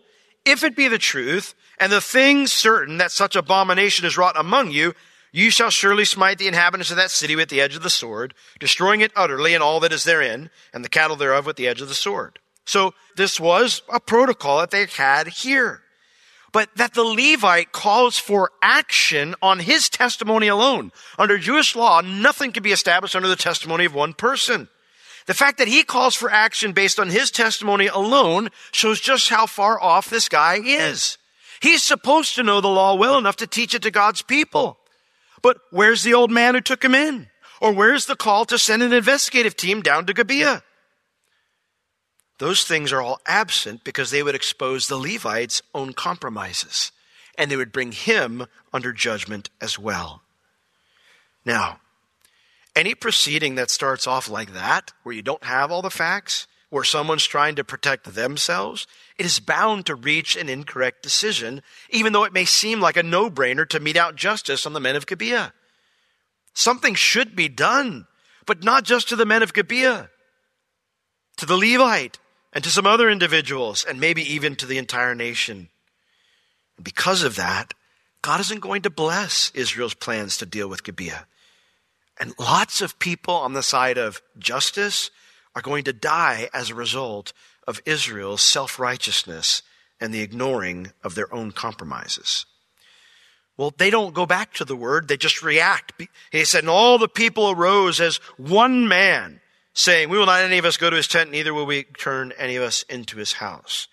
if 0.49 0.63
it 0.63 0.75
be 0.75 0.87
the 0.87 0.97
truth, 0.97 1.55
and 1.79 1.91
the 1.91 2.01
thing 2.01 2.47
certain 2.47 2.97
that 2.97 3.11
such 3.11 3.35
abomination 3.35 4.05
is 4.05 4.17
wrought 4.17 4.39
among 4.39 4.71
you, 4.71 4.93
you 5.31 5.51
shall 5.51 5.69
surely 5.69 6.05
smite 6.05 6.37
the 6.37 6.47
inhabitants 6.47 6.89
of 6.91 6.97
that 6.97 7.11
city 7.11 7.35
with 7.35 7.49
the 7.49 7.61
edge 7.61 7.75
of 7.75 7.83
the 7.83 7.89
sword, 7.89 8.33
destroying 8.59 9.01
it 9.01 9.11
utterly 9.15 9.53
and 9.53 9.63
all 9.63 9.79
that 9.79 9.93
is 9.93 10.03
therein, 10.03 10.49
and 10.73 10.83
the 10.83 10.89
cattle 10.89 11.15
thereof 11.15 11.45
with 11.45 11.55
the 11.55 11.67
edge 11.67 11.81
of 11.81 11.87
the 11.87 11.93
sword. 11.93 12.39
So 12.65 12.93
this 13.15 13.39
was 13.39 13.81
a 13.91 13.99
protocol 13.99 14.59
that 14.59 14.71
they 14.71 14.85
had 14.85 15.27
here. 15.27 15.81
But 16.51 16.69
that 16.77 16.95
the 16.95 17.03
Levite 17.03 17.71
calls 17.71 18.17
for 18.17 18.51
action 18.61 19.35
on 19.41 19.59
his 19.59 19.87
testimony 19.87 20.47
alone. 20.47 20.91
Under 21.17 21.37
Jewish 21.37 21.75
law, 21.75 22.01
nothing 22.01 22.51
can 22.51 22.63
be 22.63 22.71
established 22.71 23.15
under 23.15 23.27
the 23.27 23.35
testimony 23.35 23.85
of 23.85 23.93
one 23.93 24.13
person. 24.13 24.67
The 25.29 25.35
fact 25.35 25.59
that 25.59 25.67
he 25.67 25.83
calls 25.83 26.15
for 26.15 26.31
action 26.31 26.71
based 26.71 26.99
on 26.99 27.11
his 27.11 27.29
testimony 27.29 27.85
alone 27.85 28.49
shows 28.71 28.99
just 28.99 29.29
how 29.29 29.45
far 29.45 29.79
off 29.79 30.09
this 30.09 30.27
guy 30.27 30.59
is. 30.59 31.19
He's 31.61 31.83
supposed 31.83 32.33
to 32.33 32.41
know 32.41 32.61
the 32.61 32.67
law 32.67 32.95
well 32.95 33.15
enough 33.15 33.35
to 33.35 33.45
teach 33.45 33.75
it 33.75 33.83
to 33.83 33.91
God's 33.91 34.23
people. 34.23 34.79
But 35.43 35.57
where's 35.69 36.01
the 36.01 36.15
old 36.15 36.31
man 36.31 36.55
who 36.55 36.61
took 36.61 36.83
him 36.83 36.95
in? 36.95 37.27
Or 37.61 37.71
where's 37.71 38.07
the 38.07 38.15
call 38.15 38.45
to 38.45 38.57
send 38.57 38.81
an 38.81 38.91
investigative 38.91 39.55
team 39.55 39.83
down 39.83 40.07
to 40.07 40.15
Gibeah? 40.15 40.63
Those 42.39 42.63
things 42.63 42.91
are 42.91 42.99
all 42.99 43.21
absent 43.27 43.83
because 43.83 44.09
they 44.09 44.23
would 44.23 44.33
expose 44.33 44.87
the 44.87 44.97
Levites' 44.97 45.61
own 45.75 45.93
compromises 45.93 46.91
and 47.37 47.51
they 47.51 47.55
would 47.55 47.71
bring 47.71 47.91
him 47.91 48.47
under 48.73 48.91
judgment 48.91 49.51
as 49.61 49.77
well. 49.77 50.23
Now, 51.45 51.81
any 52.75 52.95
proceeding 52.95 53.55
that 53.55 53.69
starts 53.69 54.07
off 54.07 54.29
like 54.29 54.53
that, 54.53 54.93
where 55.03 55.15
you 55.15 55.21
don't 55.21 55.43
have 55.43 55.71
all 55.71 55.81
the 55.81 55.89
facts, 55.89 56.47
where 56.69 56.83
someone's 56.83 57.25
trying 57.25 57.55
to 57.55 57.63
protect 57.63 58.13
themselves, 58.13 58.85
it 59.17 59.25
is 59.25 59.39
bound 59.39 59.85
to 59.87 59.95
reach 59.95 60.35
an 60.35 60.49
incorrect 60.49 61.01
decision, 61.01 61.61
even 61.89 62.13
though 62.13 62.23
it 62.23 62.33
may 62.33 62.45
seem 62.45 62.79
like 62.79 62.95
a 62.95 63.03
no 63.03 63.29
brainer 63.29 63.67
to 63.67 63.79
mete 63.79 63.97
out 63.97 64.15
justice 64.15 64.65
on 64.65 64.73
the 64.73 64.79
men 64.79 64.95
of 64.95 65.07
Gibeah. 65.07 65.53
Something 66.53 66.95
should 66.95 67.35
be 67.35 67.49
done, 67.49 68.05
but 68.45 68.63
not 68.63 68.83
just 68.83 69.09
to 69.09 69.15
the 69.15 69.25
men 69.25 69.43
of 69.43 69.53
Gibeah, 69.53 70.09
to 71.37 71.45
the 71.45 71.57
Levite, 71.57 72.19
and 72.53 72.63
to 72.63 72.69
some 72.69 72.87
other 72.87 73.09
individuals, 73.09 73.83
and 73.83 73.99
maybe 73.99 74.21
even 74.21 74.55
to 74.55 74.65
the 74.65 74.77
entire 74.77 75.15
nation. 75.15 75.69
And 76.77 76.83
because 76.83 77.23
of 77.23 77.35
that, 77.35 77.73
God 78.21 78.39
isn't 78.41 78.59
going 78.61 78.81
to 78.83 78.89
bless 78.89 79.51
Israel's 79.53 79.93
plans 79.93 80.37
to 80.37 80.45
deal 80.45 80.67
with 80.67 80.83
Gibeah. 80.83 81.25
And 82.19 82.33
lots 82.37 82.81
of 82.81 82.99
people 82.99 83.33
on 83.33 83.53
the 83.53 83.63
side 83.63 83.97
of 83.97 84.21
justice 84.37 85.09
are 85.55 85.61
going 85.61 85.83
to 85.85 85.93
die 85.93 86.49
as 86.53 86.69
a 86.69 86.75
result 86.75 87.33
of 87.67 87.81
Israel's 87.85 88.41
self 88.41 88.79
righteousness 88.79 89.61
and 89.99 90.13
the 90.13 90.21
ignoring 90.21 90.91
of 91.03 91.15
their 91.15 91.33
own 91.33 91.51
compromises. 91.51 92.45
Well, 93.57 93.73
they 93.77 93.89
don't 93.89 94.13
go 94.13 94.25
back 94.25 94.53
to 94.53 94.65
the 94.65 94.75
word, 94.75 95.07
they 95.07 95.17
just 95.17 95.43
react. 95.43 95.93
He 96.31 96.45
said, 96.45 96.59
And 96.59 96.69
all 96.69 96.97
the 96.97 97.09
people 97.09 97.51
arose 97.51 97.99
as 97.99 98.17
one 98.37 98.87
man, 98.87 99.41
saying, 99.73 100.09
We 100.09 100.17
will 100.17 100.25
not 100.25 100.41
any 100.41 100.57
of 100.57 100.65
us 100.65 100.77
go 100.77 100.89
to 100.89 100.95
his 100.95 101.07
tent, 101.07 101.31
neither 101.31 101.53
will 101.53 101.65
we 101.65 101.83
turn 101.83 102.31
any 102.37 102.55
of 102.55 102.63
us 102.63 102.83
into 102.83 103.17
his 103.17 103.33
house. 103.33 103.87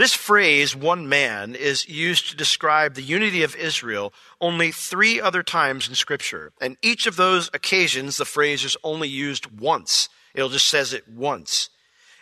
This 0.00 0.14
phrase, 0.14 0.74
one 0.74 1.10
man, 1.10 1.54
is 1.54 1.86
used 1.86 2.30
to 2.30 2.36
describe 2.36 2.94
the 2.94 3.02
unity 3.02 3.42
of 3.42 3.54
Israel 3.54 4.14
only 4.40 4.72
three 4.72 5.20
other 5.20 5.42
times 5.42 5.90
in 5.90 5.94
Scripture. 5.94 6.52
And 6.58 6.78
each 6.80 7.06
of 7.06 7.16
those 7.16 7.50
occasions, 7.52 8.16
the 8.16 8.24
phrase 8.24 8.64
is 8.64 8.78
only 8.82 9.08
used 9.08 9.60
once. 9.60 10.08
It 10.34 10.48
just 10.48 10.68
says 10.68 10.94
it 10.94 11.06
once. 11.06 11.68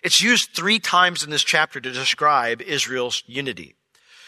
It's 0.03 0.21
used 0.21 0.51
three 0.51 0.81
times 0.81 1.23
in 1.23 1.31
this 1.31 1.45
chapter 1.45 1.81
to 1.81 1.93
describe 1.93 2.63
Israel's 2.63 3.23
unity. 3.29 3.77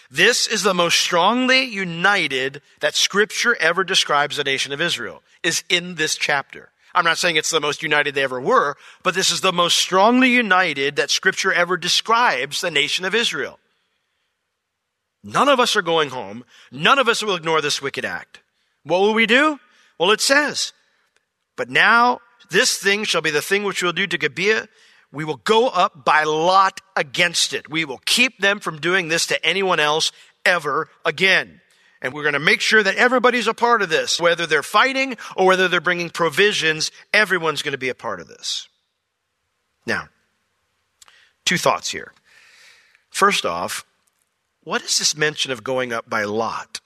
This 0.09 0.47
is 0.47 0.63
the 0.63 0.73
most 0.73 1.01
strongly 1.01 1.65
united 1.65 2.63
that 2.79 2.95
scripture 2.95 3.57
ever 3.57 3.83
describes 3.83 4.37
the 4.37 4.45
nation 4.45 4.73
of 4.73 4.81
Israel, 4.81 5.25
is 5.43 5.65
in 5.69 5.97
this 5.97 6.15
chapter. 6.15 6.70
I'm 6.95 7.05
not 7.05 7.19
saying 7.19 7.37
it's 7.37 7.51
the 7.51 7.61
most 7.61 7.83
united 7.83 8.15
they 8.15 8.23
ever 8.23 8.41
were, 8.41 8.77
but 9.03 9.15
this 9.15 9.31
is 9.31 9.41
the 9.41 9.53
most 9.53 9.77
strongly 9.77 10.31
united 10.31 10.97
that 10.97 11.11
scripture 11.11 11.53
ever 11.53 11.77
describes 11.77 12.61
the 12.61 12.71
nation 12.71 13.05
of 13.05 13.15
Israel. 13.15 13.59
None 15.23 15.49
of 15.49 15.61
us 15.61 15.77
are 15.77 15.83
going 15.83 16.11
home. 16.11 16.45
None 16.73 16.99
of 16.99 17.09
us 17.09 17.23
will 17.23 17.37
ignore 17.37 17.61
this 17.61 17.83
wicked 17.83 18.05
act. 18.05 18.41
What 18.85 19.01
will 19.01 19.15
we 19.15 19.27
do? 19.27 19.61
Well, 19.99 20.11
it 20.11 20.21
says, 20.21 20.73
but 21.57 21.69
now 21.69 22.21
this 22.51 22.79
thing 22.79 23.05
shall 23.05 23.21
be 23.21 23.31
the 23.31 23.43
thing 23.43 23.65
which 23.65 23.83
we'll 23.83 23.93
do 23.93 24.07
to 24.07 24.19
Gibeah 24.19 24.67
we 25.13 25.25
will 25.25 25.37
go 25.37 25.69
up 25.69 26.05
by 26.05 26.25
lot 26.25 26.81
against 26.97 27.53
it. 27.53 27.69
We 27.69 27.85
will 27.85 28.01
keep 28.05 28.39
them 28.39 28.61
from 28.61 28.81
doing 28.81 29.09
this 29.09 29.27
to 29.27 29.45
anyone 29.45 29.81
else 29.81 30.13
ever 30.45 30.89
again. 31.05 31.60
And 32.03 32.15
we're 32.15 32.23
going 32.23 32.33
to 32.33 32.39
make 32.39 32.61
sure 32.61 32.83
that 32.83 32.97
everybody's 32.97 33.47
a 33.47 33.55
part 33.55 33.83
of 33.83 33.91
this. 33.91 34.19
Whether 34.19 34.47
they're 34.47 34.63
fighting 34.63 35.17
or 35.37 35.47
whether 35.47 35.69
they're 35.69 35.81
bringing 35.81 36.11
provisions, 36.11 36.91
everyone's 37.13 37.63
going 37.63 37.73
to 37.73 37.79
be 37.79 37.91
a 37.91 37.95
part 37.95 38.21
of 38.21 38.29
this. 38.29 38.69
Now, 39.87 40.09
two 41.45 41.59
thoughts 41.59 41.91
here. 41.91 42.13
First 43.11 43.45
off, 43.45 43.85
what 44.63 44.83
is 44.83 44.99
this 44.99 45.17
mention 45.17 45.53
of 45.53 45.65
going 45.65 45.93
up 45.93 46.09
by 46.09 46.25
lot? 46.25 46.81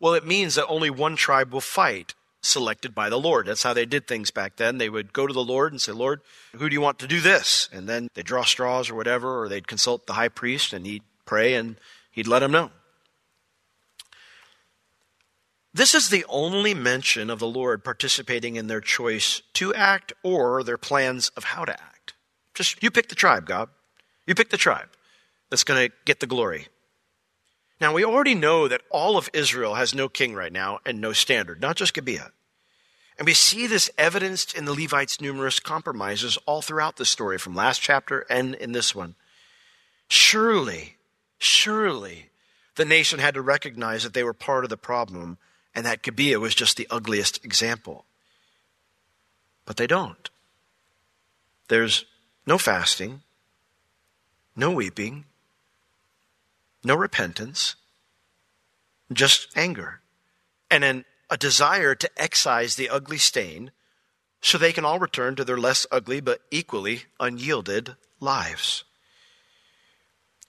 Well, 0.00 0.14
it 0.14 0.26
means 0.26 0.54
that 0.54 0.66
only 0.66 0.90
one 0.90 1.16
tribe 1.16 1.52
will 1.52 1.60
fight 1.60 2.14
selected 2.40 2.94
by 2.94 3.08
the 3.08 3.18
Lord. 3.18 3.46
That's 3.46 3.62
how 3.62 3.72
they 3.72 3.84
did 3.84 4.06
things 4.06 4.30
back 4.30 4.56
then. 4.56 4.78
They 4.78 4.88
would 4.88 5.12
go 5.12 5.26
to 5.26 5.34
the 5.34 5.44
Lord 5.44 5.72
and 5.72 5.80
say, 5.80 5.92
Lord, 5.92 6.20
who 6.54 6.68
do 6.68 6.74
you 6.74 6.80
want 6.80 6.98
to 7.00 7.08
do 7.08 7.20
this? 7.20 7.68
And 7.72 7.88
then 7.88 8.08
they'd 8.14 8.24
draw 8.24 8.44
straws 8.44 8.90
or 8.90 8.94
whatever, 8.94 9.42
or 9.42 9.48
they'd 9.48 9.66
consult 9.66 10.06
the 10.06 10.12
high 10.12 10.28
priest 10.28 10.72
and 10.72 10.86
he'd 10.86 11.02
pray 11.26 11.54
and 11.54 11.76
he'd 12.12 12.28
let 12.28 12.40
them 12.40 12.52
know. 12.52 12.70
This 15.78 15.94
is 15.94 16.08
the 16.08 16.24
only 16.28 16.74
mention 16.74 17.30
of 17.30 17.38
the 17.38 17.46
Lord 17.46 17.84
participating 17.84 18.56
in 18.56 18.66
their 18.66 18.80
choice 18.80 19.42
to 19.52 19.72
act 19.72 20.12
or 20.24 20.64
their 20.64 20.76
plans 20.76 21.28
of 21.36 21.44
how 21.44 21.64
to 21.64 21.72
act. 21.72 22.14
Just 22.52 22.82
you 22.82 22.90
pick 22.90 23.08
the 23.08 23.14
tribe, 23.14 23.46
God. 23.46 23.68
You 24.26 24.34
pick 24.34 24.50
the 24.50 24.56
tribe 24.56 24.88
that's 25.50 25.62
going 25.62 25.88
to 25.88 25.94
get 26.04 26.18
the 26.18 26.26
glory. 26.26 26.66
Now, 27.80 27.92
we 27.94 28.04
already 28.04 28.34
know 28.34 28.66
that 28.66 28.80
all 28.90 29.16
of 29.16 29.30
Israel 29.32 29.76
has 29.76 29.94
no 29.94 30.08
king 30.08 30.34
right 30.34 30.52
now 30.52 30.80
and 30.84 31.00
no 31.00 31.12
standard, 31.12 31.60
not 31.60 31.76
just 31.76 31.94
Gibeah. 31.94 32.32
And 33.16 33.24
we 33.24 33.32
see 33.32 33.68
this 33.68 33.88
evidenced 33.96 34.56
in 34.56 34.64
the 34.64 34.74
Levites' 34.74 35.20
numerous 35.20 35.60
compromises 35.60 36.36
all 36.44 36.60
throughout 36.60 36.96
the 36.96 37.04
story, 37.04 37.38
from 37.38 37.54
last 37.54 37.80
chapter 37.80 38.26
and 38.28 38.56
in 38.56 38.72
this 38.72 38.96
one. 38.96 39.14
Surely, 40.08 40.96
surely, 41.38 42.30
the 42.74 42.84
nation 42.84 43.20
had 43.20 43.34
to 43.34 43.40
recognize 43.40 44.02
that 44.02 44.12
they 44.12 44.24
were 44.24 44.34
part 44.34 44.64
of 44.64 44.70
the 44.70 44.76
problem 44.76 45.38
and 45.74 45.84
that 45.86 46.02
Gibeah 46.02 46.40
was 46.40 46.54
just 46.54 46.76
the 46.76 46.86
ugliest 46.90 47.44
example. 47.44 48.04
But 49.64 49.76
they 49.76 49.86
don't. 49.86 50.30
There's 51.68 52.04
no 52.46 52.58
fasting, 52.58 53.22
no 54.56 54.70
weeping, 54.70 55.24
no 56.82 56.94
repentance, 56.94 57.76
just 59.12 59.48
anger, 59.56 60.00
and 60.70 60.82
then 60.82 61.04
a 61.30 61.36
desire 61.36 61.94
to 61.94 62.10
excise 62.16 62.76
the 62.76 62.88
ugly 62.88 63.18
stain 63.18 63.70
so 64.40 64.56
they 64.56 64.72
can 64.72 64.84
all 64.84 64.98
return 64.98 65.34
to 65.36 65.44
their 65.44 65.58
less 65.58 65.86
ugly 65.90 66.20
but 66.20 66.40
equally 66.50 67.02
unyielded 67.20 67.96
lives. 68.20 68.84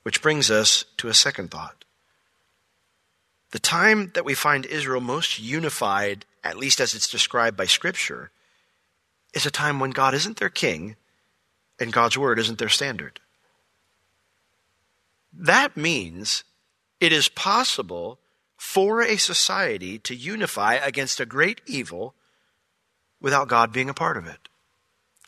Which 0.04 0.22
brings 0.22 0.50
us 0.50 0.86
to 0.98 1.10
a 1.10 1.14
second 1.14 1.52
thought. 1.52 1.84
The 3.52 3.60
time 3.60 4.12
that 4.14 4.26
we 4.26 4.34
find 4.34 4.66
Israel 4.66 5.02
most 5.02 5.40
unified, 5.40 6.26
at 6.44 6.58
least 6.58 6.80
as 6.80 6.94
it's 6.94 7.10
described 7.10 7.58
by 7.58 7.66
Scripture, 7.66 8.32
is 9.34 9.46
a 9.46 9.52
time 9.52 9.80
when 9.80 9.92
God 9.92 10.14
isn't 10.14 10.38
their 10.38 10.50
king 10.50 10.96
and 11.80 11.94
God's 11.94 12.18
word 12.18 12.40
isn't 12.40 12.60
their 12.60 12.70
standard. 12.70 13.20
That 15.34 15.78
means 15.78 16.44
it 17.00 17.12
is 17.12 17.30
possible 17.30 18.20
for 18.58 19.02
a 19.02 19.18
society 19.18 19.98
to 20.00 20.16
unify 20.16 20.74
against 20.74 21.20
a 21.20 21.26
great 21.26 21.62
evil 21.66 22.14
without 23.22 23.48
God 23.48 23.72
being 23.72 23.90
a 23.90 23.94
part 23.94 24.18
of 24.18 24.28
it. 24.28 24.50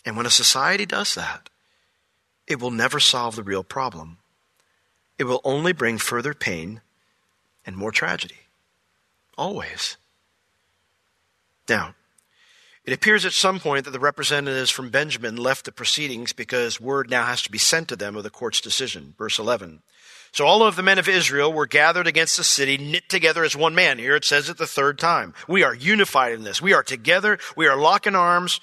And 0.06 0.18
when 0.18 0.26
a 0.26 0.32
society 0.32 0.86
does 0.86 1.16
that, 1.16 1.50
it 2.48 2.60
will 2.60 2.72
never 2.72 3.00
solve 3.00 3.36
the 3.36 3.44
real 3.44 3.64
problem. 3.64 4.18
It 5.18 5.24
will 5.26 5.42
only 5.44 5.72
bring 5.72 5.98
further 5.98 6.34
pain 6.34 6.82
and 7.66 7.76
more 7.76 7.92
tragedy. 7.92 8.36
Always. 9.38 9.98
Now, 11.70 11.96
it 12.84 12.94
appears 12.94 13.26
at 13.26 13.34
some 13.34 13.60
point 13.60 13.86
that 13.86 13.92
the 13.92 14.00
representatives 14.00 14.72
from 14.72 14.90
Benjamin 14.90 15.36
left 15.36 15.66
the 15.66 15.72
proceedings 15.72 16.34
because 16.34 16.82
word 16.82 17.10
now 17.10 17.26
has 17.26 17.44
to 17.44 17.52
be 17.52 17.60
sent 17.60 17.88
to 17.90 17.96
them 17.96 18.16
of 18.16 18.24
the 18.24 18.30
court's 18.30 18.60
decision. 18.60 19.14
Verse 19.18 19.38
11. 19.38 19.84
So 20.32 20.46
all 20.46 20.64
of 20.64 20.76
the 20.76 20.84
men 20.84 20.98
of 20.98 21.10
Israel 21.10 21.52
were 21.52 21.68
gathered 21.68 22.08
against 22.08 22.38
the 22.38 22.44
city, 22.44 22.78
knit 22.78 23.10
together 23.10 23.44
as 23.44 23.56
one 23.56 23.76
man. 23.76 24.00
Here 24.00 24.16
it 24.16 24.26
says 24.26 24.50
it 24.50 24.58
the 24.58 24.66
third 24.66 24.98
time. 24.98 25.34
We 25.48 25.64
are 25.64 25.76
unified 25.76 26.34
in 26.34 26.44
this. 26.44 26.62
We 26.62 26.74
are 26.74 26.84
together. 26.84 27.38
We 27.56 27.68
are 27.68 27.78
locking 27.78 28.16
arms. 28.16 28.60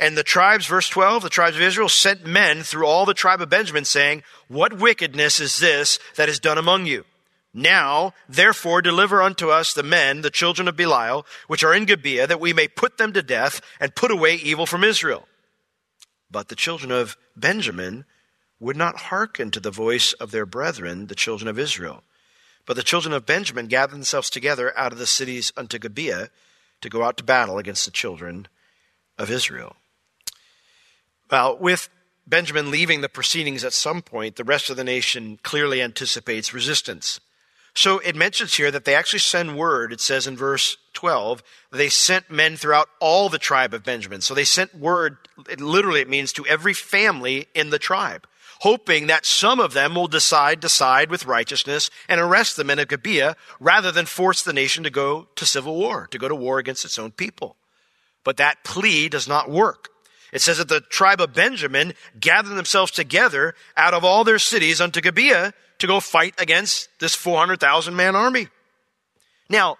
And 0.00 0.16
the 0.16 0.24
tribes, 0.24 0.66
verse 0.66 0.88
12, 0.88 1.22
the 1.22 1.28
tribes 1.28 1.54
of 1.56 1.62
Israel 1.62 1.88
sent 1.88 2.26
men 2.26 2.62
through 2.62 2.86
all 2.86 3.06
the 3.06 3.14
tribe 3.14 3.40
of 3.40 3.50
Benjamin 3.50 3.84
saying, 3.84 4.24
What 4.48 4.78
wickedness 4.78 5.38
is 5.38 5.60
this 5.60 6.00
that 6.16 6.28
is 6.28 6.40
done 6.40 6.58
among 6.58 6.86
you? 6.86 7.04
Now, 7.54 8.14
therefore, 8.28 8.80
deliver 8.80 9.20
unto 9.20 9.50
us 9.50 9.74
the 9.74 9.82
men, 9.82 10.22
the 10.22 10.30
children 10.30 10.68
of 10.68 10.76
Belial, 10.76 11.26
which 11.48 11.62
are 11.62 11.74
in 11.74 11.84
Gibeah, 11.84 12.26
that 12.26 12.40
we 12.40 12.52
may 12.52 12.66
put 12.66 12.96
them 12.96 13.12
to 13.12 13.22
death 13.22 13.60
and 13.78 13.94
put 13.94 14.10
away 14.10 14.36
evil 14.36 14.64
from 14.64 14.84
Israel. 14.84 15.28
But 16.30 16.48
the 16.48 16.56
children 16.56 16.90
of 16.90 17.16
Benjamin 17.36 18.06
would 18.58 18.76
not 18.76 18.96
hearken 18.96 19.50
to 19.50 19.60
the 19.60 19.70
voice 19.70 20.14
of 20.14 20.30
their 20.30 20.46
brethren, 20.46 21.08
the 21.08 21.14
children 21.14 21.48
of 21.48 21.58
Israel. 21.58 22.02
But 22.64 22.76
the 22.76 22.82
children 22.82 23.12
of 23.12 23.26
Benjamin 23.26 23.66
gathered 23.66 23.94
themselves 23.94 24.30
together 24.30 24.76
out 24.78 24.92
of 24.92 24.98
the 24.98 25.06
cities 25.06 25.52
unto 25.56 25.78
Gibeah 25.78 26.30
to 26.80 26.88
go 26.88 27.02
out 27.02 27.16
to 27.18 27.24
battle 27.24 27.58
against 27.58 27.84
the 27.84 27.90
children 27.90 28.48
of 29.18 29.30
Israel. 29.30 29.76
Well, 31.30 31.58
with 31.58 31.88
Benjamin 32.26 32.70
leaving 32.70 33.00
the 33.00 33.08
proceedings 33.08 33.64
at 33.64 33.72
some 33.72 34.00
point, 34.00 34.36
the 34.36 34.44
rest 34.44 34.70
of 34.70 34.76
the 34.76 34.84
nation 34.84 35.38
clearly 35.42 35.82
anticipates 35.82 36.54
resistance. 36.54 37.20
So 37.74 38.00
it 38.00 38.16
mentions 38.16 38.54
here 38.54 38.70
that 38.70 38.84
they 38.84 38.94
actually 38.94 39.20
send 39.20 39.56
word. 39.56 39.92
It 39.92 40.00
says 40.00 40.26
in 40.26 40.36
verse 40.36 40.76
12, 40.92 41.42
they 41.70 41.88
sent 41.88 42.30
men 42.30 42.56
throughout 42.56 42.88
all 43.00 43.28
the 43.28 43.38
tribe 43.38 43.72
of 43.72 43.82
Benjamin. 43.82 44.20
So 44.20 44.34
they 44.34 44.44
sent 44.44 44.74
word, 44.74 45.16
it 45.48 45.60
literally 45.60 46.00
it 46.00 46.08
means 46.08 46.32
to 46.34 46.46
every 46.46 46.74
family 46.74 47.48
in 47.54 47.70
the 47.70 47.78
tribe, 47.78 48.26
hoping 48.60 49.06
that 49.06 49.24
some 49.24 49.58
of 49.58 49.72
them 49.72 49.94
will 49.94 50.06
decide 50.06 50.60
to 50.62 50.68
side 50.68 51.10
with 51.10 51.24
righteousness 51.24 51.90
and 52.08 52.20
arrest 52.20 52.56
the 52.56 52.64
men 52.64 52.78
of 52.78 52.88
Gibeah 52.88 53.36
rather 53.58 53.90
than 53.90 54.04
force 54.04 54.42
the 54.42 54.52
nation 54.52 54.84
to 54.84 54.90
go 54.90 55.28
to 55.34 55.46
civil 55.46 55.74
war, 55.76 56.08
to 56.10 56.18
go 56.18 56.28
to 56.28 56.34
war 56.34 56.58
against 56.58 56.84
its 56.84 56.98
own 56.98 57.10
people. 57.10 57.56
But 58.22 58.36
that 58.36 58.64
plea 58.64 59.08
does 59.08 59.26
not 59.26 59.50
work. 59.50 59.88
It 60.30 60.40
says 60.40 60.58
that 60.58 60.68
the 60.68 60.80
tribe 60.80 61.20
of 61.20 61.34
Benjamin 61.34 61.94
gathered 62.18 62.54
themselves 62.54 62.92
together 62.92 63.54
out 63.76 63.94
of 63.94 64.04
all 64.04 64.24
their 64.24 64.38
cities 64.38 64.80
unto 64.80 65.00
Gibeah 65.00 65.52
to 65.82 65.86
go 65.86 66.00
fight 66.00 66.34
against 66.38 66.88
this 67.00 67.14
400,000 67.14 67.94
man 67.94 68.16
army. 68.16 68.48
Now, 69.50 69.76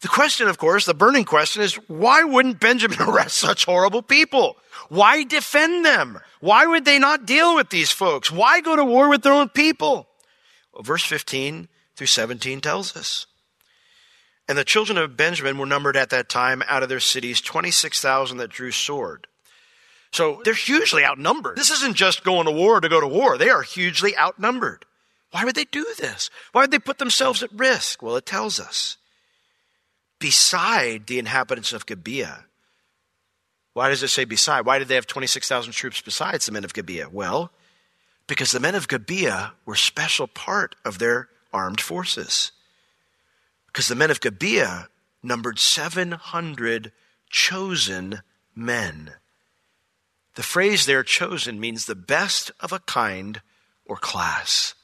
the 0.00 0.08
question, 0.08 0.48
of 0.48 0.58
course, 0.58 0.84
the 0.84 0.94
burning 0.94 1.24
question 1.24 1.62
is 1.62 1.74
why 1.88 2.24
wouldn't 2.24 2.60
Benjamin 2.60 3.00
arrest 3.00 3.36
such 3.36 3.64
horrible 3.64 4.02
people? 4.02 4.56
Why 4.88 5.24
defend 5.24 5.84
them? 5.84 6.20
Why 6.40 6.66
would 6.66 6.84
they 6.84 6.98
not 6.98 7.26
deal 7.26 7.54
with 7.54 7.70
these 7.70 7.90
folks? 7.90 8.30
Why 8.30 8.60
go 8.60 8.76
to 8.76 8.84
war 8.84 9.08
with 9.08 9.22
their 9.22 9.32
own 9.32 9.48
people? 9.48 10.08
Well, 10.72 10.82
verse 10.82 11.04
15 11.04 11.68
through 11.96 12.06
17 12.06 12.60
tells 12.60 12.96
us. 12.96 13.26
And 14.48 14.58
the 14.58 14.64
children 14.64 14.98
of 14.98 15.16
Benjamin 15.16 15.58
were 15.58 15.66
numbered 15.66 15.96
at 15.96 16.10
that 16.10 16.28
time 16.28 16.62
out 16.66 16.82
of 16.82 16.88
their 16.88 17.00
cities 17.00 17.40
26,000 17.40 18.38
that 18.38 18.50
drew 18.50 18.70
sword. 18.70 19.26
So 20.10 20.40
they're 20.44 20.54
hugely 20.54 21.04
outnumbered. 21.04 21.56
This 21.56 21.70
isn't 21.70 21.96
just 21.96 22.24
going 22.24 22.46
to 22.46 22.52
war 22.52 22.80
to 22.80 22.88
go 22.88 23.00
to 23.00 23.06
war. 23.06 23.36
They 23.36 23.50
are 23.50 23.62
hugely 23.62 24.16
outnumbered. 24.16 24.84
Why 25.30 25.44
would 25.44 25.54
they 25.54 25.64
do 25.64 25.86
this? 25.98 26.30
Why 26.52 26.62
would 26.62 26.70
they 26.70 26.78
put 26.78 26.98
themselves 26.98 27.42
at 27.42 27.52
risk? 27.52 28.02
Well, 28.02 28.16
it 28.16 28.26
tells 28.26 28.58
us. 28.58 28.96
Beside 30.18 31.06
the 31.06 31.18
inhabitants 31.18 31.72
of 31.72 31.86
Gibeah. 31.86 32.44
Why 33.74 33.90
does 33.90 34.02
it 34.02 34.08
say 34.08 34.24
beside? 34.24 34.66
Why 34.66 34.78
did 34.78 34.88
they 34.88 34.96
have 34.96 35.06
26,000 35.06 35.72
troops 35.72 36.00
besides 36.00 36.46
the 36.46 36.52
men 36.52 36.64
of 36.64 36.74
Gibeah? 36.74 37.10
Well, 37.12 37.52
because 38.26 38.50
the 38.50 38.60
men 38.60 38.74
of 38.74 38.88
Gibeah 38.88 39.52
were 39.64 39.74
special 39.74 40.26
part 40.26 40.74
of 40.84 40.98
their 40.98 41.28
armed 41.52 41.80
forces. 41.80 42.52
Because 43.66 43.88
the 43.88 43.94
men 43.94 44.10
of 44.10 44.20
Gibeah 44.20 44.88
numbered 45.22 45.58
700 45.58 46.92
chosen 47.30 48.22
men. 48.54 49.12
The 50.34 50.42
phrase 50.42 50.86
there, 50.86 51.02
chosen, 51.02 51.60
means 51.60 51.86
the 51.86 51.94
best 51.94 52.50
of 52.60 52.72
a 52.72 52.80
kind 52.80 53.40
or 53.84 53.96
class. 53.96 54.74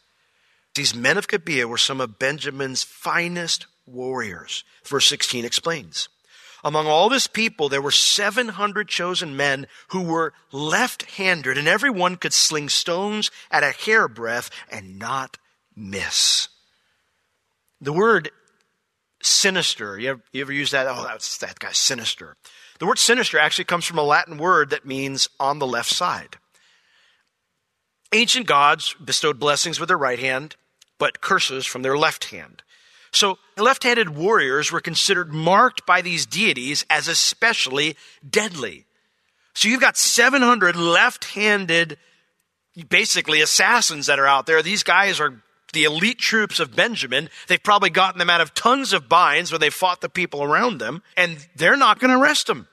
These 0.74 0.94
men 0.94 1.16
of 1.16 1.28
Gibeah 1.28 1.68
were 1.68 1.78
some 1.78 2.00
of 2.00 2.18
Benjamin's 2.18 2.82
finest 2.82 3.66
warriors. 3.86 4.64
Verse 4.84 5.06
16 5.06 5.44
explains. 5.44 6.08
Among 6.64 6.86
all 6.86 7.10
this 7.10 7.26
people, 7.26 7.68
there 7.68 7.82
were 7.82 7.90
700 7.90 8.88
chosen 8.88 9.36
men 9.36 9.66
who 9.88 10.02
were 10.02 10.32
left 10.50 11.02
handed, 11.12 11.58
and 11.58 11.68
every 11.68 11.90
one 11.90 12.16
could 12.16 12.32
sling 12.32 12.70
stones 12.70 13.30
at 13.50 13.62
a 13.62 13.72
hairbreadth 13.72 14.50
and 14.70 14.98
not 14.98 15.36
miss. 15.76 16.48
The 17.80 17.92
word 17.92 18.30
sinister, 19.22 19.98
you 19.98 20.10
ever, 20.10 20.22
you 20.32 20.40
ever 20.40 20.52
use 20.52 20.70
that? 20.70 20.86
Oh, 20.88 21.04
that's, 21.04 21.36
that 21.38 21.58
guy's 21.58 21.76
sinister. 21.76 22.36
The 22.78 22.86
word 22.86 22.98
sinister 22.98 23.38
actually 23.38 23.66
comes 23.66 23.84
from 23.84 23.98
a 23.98 24.02
Latin 24.02 24.38
word 24.38 24.70
that 24.70 24.86
means 24.86 25.28
on 25.38 25.58
the 25.58 25.66
left 25.66 25.90
side. 25.90 26.38
Ancient 28.12 28.46
gods 28.46 28.94
bestowed 29.04 29.38
blessings 29.38 29.78
with 29.78 29.88
their 29.88 29.98
right 29.98 30.18
hand, 30.18 30.56
but 30.98 31.20
curses 31.20 31.66
from 31.66 31.82
their 31.82 31.96
left 31.96 32.26
hand. 32.26 32.62
So 33.12 33.38
left 33.56 33.84
handed 33.84 34.16
warriors 34.16 34.72
were 34.72 34.80
considered 34.80 35.32
marked 35.32 35.86
by 35.86 36.02
these 36.02 36.26
deities 36.26 36.84
as 36.90 37.06
especially 37.06 37.96
deadly. 38.28 38.86
So 39.54 39.68
you've 39.68 39.80
got 39.80 39.96
700 39.96 40.74
left 40.74 41.24
handed, 41.26 41.96
basically 42.88 43.40
assassins 43.40 44.06
that 44.06 44.18
are 44.18 44.26
out 44.26 44.46
there. 44.46 44.62
These 44.62 44.82
guys 44.82 45.20
are 45.20 45.42
the 45.72 45.84
elite 45.84 46.18
troops 46.18 46.58
of 46.58 46.74
Benjamin. 46.74 47.28
They've 47.46 47.62
probably 47.62 47.90
gotten 47.90 48.18
them 48.18 48.30
out 48.30 48.40
of 48.40 48.54
tons 48.54 48.92
of 48.92 49.08
binds 49.08 49.52
where 49.52 49.58
they 49.58 49.70
fought 49.70 50.00
the 50.00 50.08
people 50.08 50.42
around 50.42 50.78
them, 50.78 51.02
and 51.16 51.46
they're 51.54 51.76
not 51.76 52.00
going 52.00 52.10
to 52.10 52.20
arrest 52.20 52.48
them. 52.48 52.66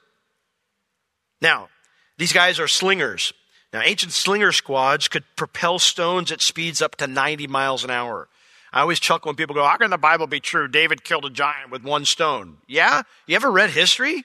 Now, 1.42 1.70
these 2.18 2.34
guys 2.34 2.60
are 2.60 2.68
slingers. 2.68 3.34
Now, 3.74 3.82
ancient 3.82 4.12
slinger 4.12 4.52
squads 4.52 5.08
could 5.08 5.24
propel 5.36 5.80
stones 5.80 6.32
at 6.32 6.42
speeds 6.42 6.82
up 6.82 6.98
to 6.98 7.08
90 7.08 7.48
miles 7.48 7.84
an 7.84 7.90
hour. 7.90 8.28
I 8.74 8.82
always 8.82 9.00
chuckle 9.00 9.30
when 9.30 9.36
people 9.36 9.56
go, 9.56 9.66
How 9.66 9.78
can 9.78 9.90
the 9.90 9.98
Bible 9.98 10.28
be 10.28 10.40
true? 10.40 10.68
David 10.68 11.04
killed 11.04 11.26
a 11.26 11.30
giant 11.30 11.72
with 11.72 11.84
one 11.84 12.06
stone. 12.06 12.58
Yeah? 12.68 13.04
You 13.28 13.36
ever 13.36 13.52
read 13.52 13.70
history? 13.70 14.24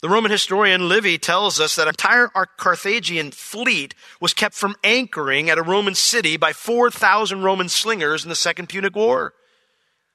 The 0.00 0.08
Roman 0.08 0.30
historian 0.30 0.88
Livy 0.88 1.18
tells 1.18 1.60
us 1.60 1.76
that 1.76 1.82
an 1.82 1.88
entire 1.88 2.28
Carthaginian 2.28 3.32
fleet 3.32 3.94
was 4.18 4.32
kept 4.32 4.54
from 4.54 4.76
anchoring 4.82 5.50
at 5.50 5.58
a 5.58 5.62
Roman 5.62 5.94
city 5.94 6.38
by 6.38 6.54
4,000 6.54 7.42
Roman 7.42 7.68
slingers 7.68 8.24
in 8.24 8.30
the 8.30 8.34
Second 8.34 8.68
Punic 8.70 8.96
War. 8.96 9.34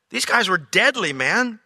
These 0.10 0.26
guys 0.26 0.50
were 0.50 0.58
deadly, 0.58 1.14
man. 1.14 1.60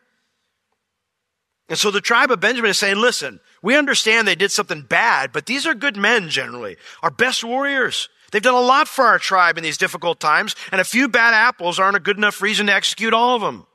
And 1.70 1.80
so 1.80 1.92
the 1.92 2.02
tribe 2.02 2.32
of 2.32 2.42
Benjamin 2.42 2.72
is 2.72 2.80
saying, 2.80 2.98
listen, 2.98 3.40
we 3.62 3.76
understand 3.76 4.28
they 4.28 4.36
did 4.36 4.52
something 4.52 4.82
bad, 4.82 5.32
but 5.32 5.46
these 5.46 5.68
are 5.68 5.74
good 5.74 5.98
men 5.98 6.30
generally, 6.30 6.78
our 7.04 7.12
best 7.12 7.44
warriors. 7.44 8.10
They've 8.32 8.42
done 8.42 8.54
a 8.54 8.60
lot 8.60 8.88
for 8.88 9.06
our 9.06 9.20
tribe 9.20 9.58
in 9.58 9.64
these 9.64 9.78
difficult 9.78 10.20
times, 10.20 10.56
and 10.72 10.80
a 10.80 10.86
few 10.86 11.08
bad 11.08 11.34
apples 11.34 11.80
aren't 11.80 11.98
a 11.98 12.02
good 12.02 12.18
enough 12.18 12.42
reason 12.42 12.68
to 12.68 12.74
execute 12.74 13.14
all 13.14 13.36
of 13.36 13.42
them. 13.42 13.66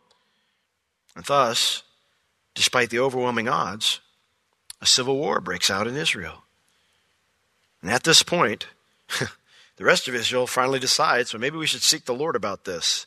And 1.17 1.25
thus, 1.25 1.83
despite 2.55 2.91
the 2.91 3.01
overwhelming 3.01 3.49
odds, 3.49 4.01
a 4.81 4.87
civil 4.87 5.17
war 5.17 5.41
breaks 5.41 5.71
out 5.71 5.87
in 5.87 5.97
Israel. 5.97 6.45
And 7.83 7.91
at 7.91 8.05
this 8.05 8.23
point, 8.23 8.67
the 9.77 9.85
rest 9.85 10.09
of 10.09 10.15
Israel 10.15 10.47
finally 10.47 10.79
decides, 10.79 11.33
well, 11.33 11.41
maybe 11.41 11.59
we 11.59 11.67
should 11.67 11.83
seek 11.83 12.05
the 12.05 12.15
Lord 12.15 12.37
about 12.37 12.65
this. 12.65 13.07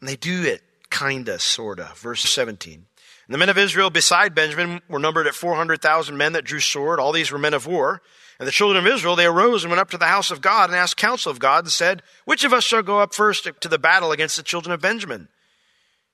And 0.00 0.08
they 0.08 0.16
do 0.16 0.42
it, 0.42 0.62
kinda, 0.90 1.38
sorta. 1.38 1.92
Verse 1.94 2.22
17. 2.22 2.86
And 3.26 3.34
the 3.34 3.38
men 3.38 3.48
of 3.48 3.58
Israel 3.58 3.90
beside 3.90 4.34
Benjamin 4.34 4.82
were 4.88 4.98
numbered 4.98 5.26
at 5.26 5.34
400,000 5.34 6.16
men 6.16 6.32
that 6.32 6.44
drew 6.44 6.60
sword. 6.60 7.00
All 7.00 7.12
these 7.12 7.32
were 7.32 7.38
men 7.38 7.54
of 7.54 7.66
war. 7.66 8.00
And 8.38 8.46
the 8.46 8.52
children 8.52 8.84
of 8.84 8.92
Israel, 8.92 9.16
they 9.16 9.26
arose 9.26 9.64
and 9.64 9.70
went 9.70 9.80
up 9.80 9.90
to 9.90 9.98
the 9.98 10.06
house 10.06 10.30
of 10.30 10.40
God 10.40 10.68
and 10.68 10.76
asked 10.76 10.96
counsel 10.96 11.32
of 11.32 11.38
God 11.38 11.64
and 11.64 11.72
said, 11.72 12.02
Which 12.24 12.44
of 12.44 12.52
us 12.52 12.64
shall 12.64 12.82
go 12.82 13.00
up 13.00 13.14
first 13.14 13.48
to 13.60 13.68
the 13.68 13.78
battle 13.78 14.12
against 14.12 14.36
the 14.36 14.42
children 14.42 14.72
of 14.72 14.80
Benjamin? 14.80 15.28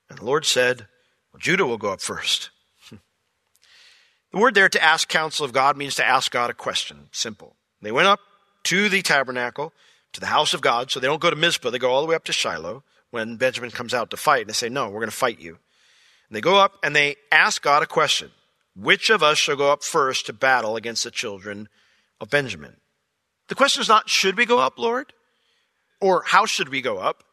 And 0.09 0.19
the 0.19 0.25
Lord 0.25 0.45
said, 0.45 0.87
well, 1.33 1.39
Judah 1.39 1.65
will 1.65 1.77
go 1.77 1.91
up 1.91 2.01
first. 2.01 2.51
the 4.31 4.37
word 4.37 4.53
there 4.53 4.69
to 4.69 4.83
ask 4.83 5.09
counsel 5.09 5.45
of 5.45 5.53
God 5.53 5.75
means 5.75 5.95
to 5.95 6.07
ask 6.07 6.31
God 6.31 6.49
a 6.49 6.53
question. 6.53 7.09
Simple. 7.11 7.55
They 7.81 7.91
went 7.91 8.07
up 8.07 8.19
to 8.65 8.87
the 8.87 9.01
tabernacle, 9.01 9.73
to 10.13 10.19
the 10.19 10.27
house 10.27 10.53
of 10.53 10.61
God. 10.61 10.91
So 10.91 10.99
they 10.99 11.07
don't 11.07 11.21
go 11.21 11.29
to 11.29 11.35
Mizpah. 11.35 11.71
They 11.71 11.79
go 11.79 11.91
all 11.91 12.01
the 12.01 12.07
way 12.07 12.15
up 12.15 12.25
to 12.25 12.33
Shiloh 12.33 12.83
when 13.11 13.35
Benjamin 13.35 13.71
comes 13.71 13.93
out 13.93 14.11
to 14.11 14.17
fight. 14.17 14.41
And 14.41 14.49
they 14.49 14.53
say, 14.53 14.69
No, 14.69 14.85
we're 14.85 14.99
going 14.99 15.09
to 15.09 15.15
fight 15.15 15.39
you. 15.39 15.57
They 16.33 16.41
go 16.41 16.57
up 16.57 16.77
and 16.83 16.95
they 16.95 17.15
ask 17.31 17.61
God 17.61 17.83
a 17.83 17.87
question 17.87 18.31
Which 18.75 19.09
of 19.09 19.21
us 19.21 19.37
shall 19.37 19.55
go 19.55 19.71
up 19.71 19.83
first 19.83 20.25
to 20.25 20.33
battle 20.33 20.75
against 20.75 21.03
the 21.03 21.11
children 21.11 21.69
of 22.19 22.29
Benjamin? 22.29 22.77
The 23.49 23.55
question 23.55 23.81
is 23.81 23.89
not, 23.89 24.09
Should 24.09 24.37
we 24.37 24.45
go 24.45 24.59
up, 24.59 24.79
Lord? 24.79 25.13
Or 26.01 26.23
how 26.25 26.45
should 26.45 26.69
we 26.69 26.81
go 26.81 26.97
up? 26.97 27.23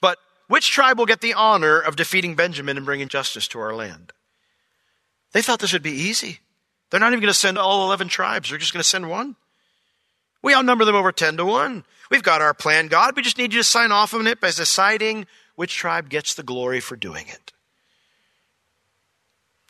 But 0.00 0.18
which 0.48 0.70
tribe 0.70 0.98
will 0.98 1.06
get 1.06 1.22
the 1.22 1.34
honor 1.34 1.80
of 1.80 1.96
defeating 1.96 2.34
Benjamin 2.34 2.76
and 2.76 2.86
bringing 2.86 3.08
justice 3.08 3.48
to 3.48 3.58
our 3.58 3.74
land? 3.74 4.12
They 5.32 5.42
thought 5.42 5.60
this 5.60 5.72
would 5.72 5.82
be 5.82 5.90
easy. 5.90 6.40
They're 6.90 7.00
not 7.00 7.08
even 7.08 7.20
going 7.20 7.32
to 7.32 7.38
send 7.38 7.56
all 7.56 7.86
11 7.86 8.08
tribes, 8.08 8.50
they're 8.50 8.58
just 8.58 8.72
going 8.72 8.82
to 8.82 8.88
send 8.88 9.08
one. 9.08 9.36
We 10.42 10.54
outnumber 10.54 10.84
them 10.84 10.96
over 10.96 11.12
10 11.12 11.36
to 11.38 11.44
1. 11.44 11.84
We've 12.10 12.22
got 12.22 12.42
our 12.42 12.52
plan, 12.52 12.88
God. 12.88 13.16
We 13.16 13.22
just 13.22 13.38
need 13.38 13.54
you 13.54 13.60
to 13.60 13.64
sign 13.64 13.92
off 13.92 14.12
on 14.12 14.26
it 14.26 14.40
by 14.40 14.48
deciding 14.48 15.26
which 15.54 15.74
tribe 15.74 16.10
gets 16.10 16.34
the 16.34 16.42
glory 16.42 16.80
for 16.80 16.96
doing 16.96 17.28
it. 17.28 17.52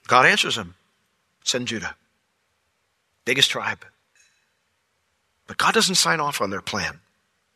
God 0.06 0.26
answers 0.26 0.56
him 0.56 0.74
send 1.44 1.68
Judah, 1.68 1.96
biggest 3.24 3.50
tribe. 3.50 3.84
But 5.46 5.58
God 5.58 5.74
doesn't 5.74 5.96
sign 5.96 6.20
off 6.20 6.40
on 6.40 6.50
their 6.50 6.62
plan. 6.62 7.00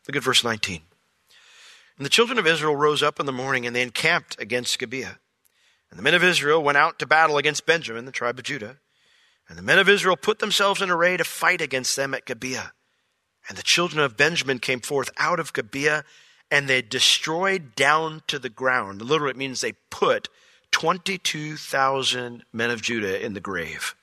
Look 0.07 0.15
at 0.15 0.23
verse 0.23 0.43
19. 0.43 0.81
And 1.97 2.05
the 2.05 2.11
children 2.11 2.37
of 2.37 2.45
Israel 2.45 2.75
rose 2.75 3.01
up 3.01 3.19
in 3.19 3.25
the 3.25 3.31
morning 3.31 3.65
and 3.65 3.75
they 3.75 3.81
encamped 3.81 4.39
against 4.39 4.77
Gibeah. 4.77 5.17
And 5.89 5.97
the 5.97 6.03
men 6.03 6.13
of 6.13 6.23
Israel 6.23 6.61
went 6.61 6.77
out 6.77 6.99
to 6.99 7.05
battle 7.05 7.37
against 7.37 7.65
Benjamin, 7.65 8.05
the 8.05 8.11
tribe 8.11 8.37
of 8.37 8.43
Judah. 8.43 8.77
And 9.49 9.57
the 9.57 9.63
men 9.63 9.79
of 9.79 9.89
Israel 9.89 10.17
put 10.17 10.39
themselves 10.39 10.81
in 10.81 10.89
array 10.89 11.17
to 11.17 11.23
fight 11.23 11.61
against 11.61 11.95
them 11.95 12.13
at 12.13 12.25
Gibeah. 12.25 12.73
And 13.49 13.57
the 13.57 13.63
children 13.63 14.03
of 14.03 14.17
Benjamin 14.17 14.59
came 14.59 14.81
forth 14.81 15.09
out 15.17 15.39
of 15.39 15.53
Gibeah 15.53 16.03
and 16.51 16.67
they 16.67 16.81
destroyed 16.81 17.75
down 17.75 18.21
to 18.27 18.39
the 18.39 18.49
ground. 18.49 19.01
Literally, 19.01 19.31
it 19.31 19.37
means 19.37 19.61
they 19.61 19.73
put 19.89 20.29
22,000 20.77 22.43
men 22.53 22.69
of 22.69 22.83
Judah 22.83 23.25
in 23.25 23.33
the 23.33 23.39
grave. 23.39 23.95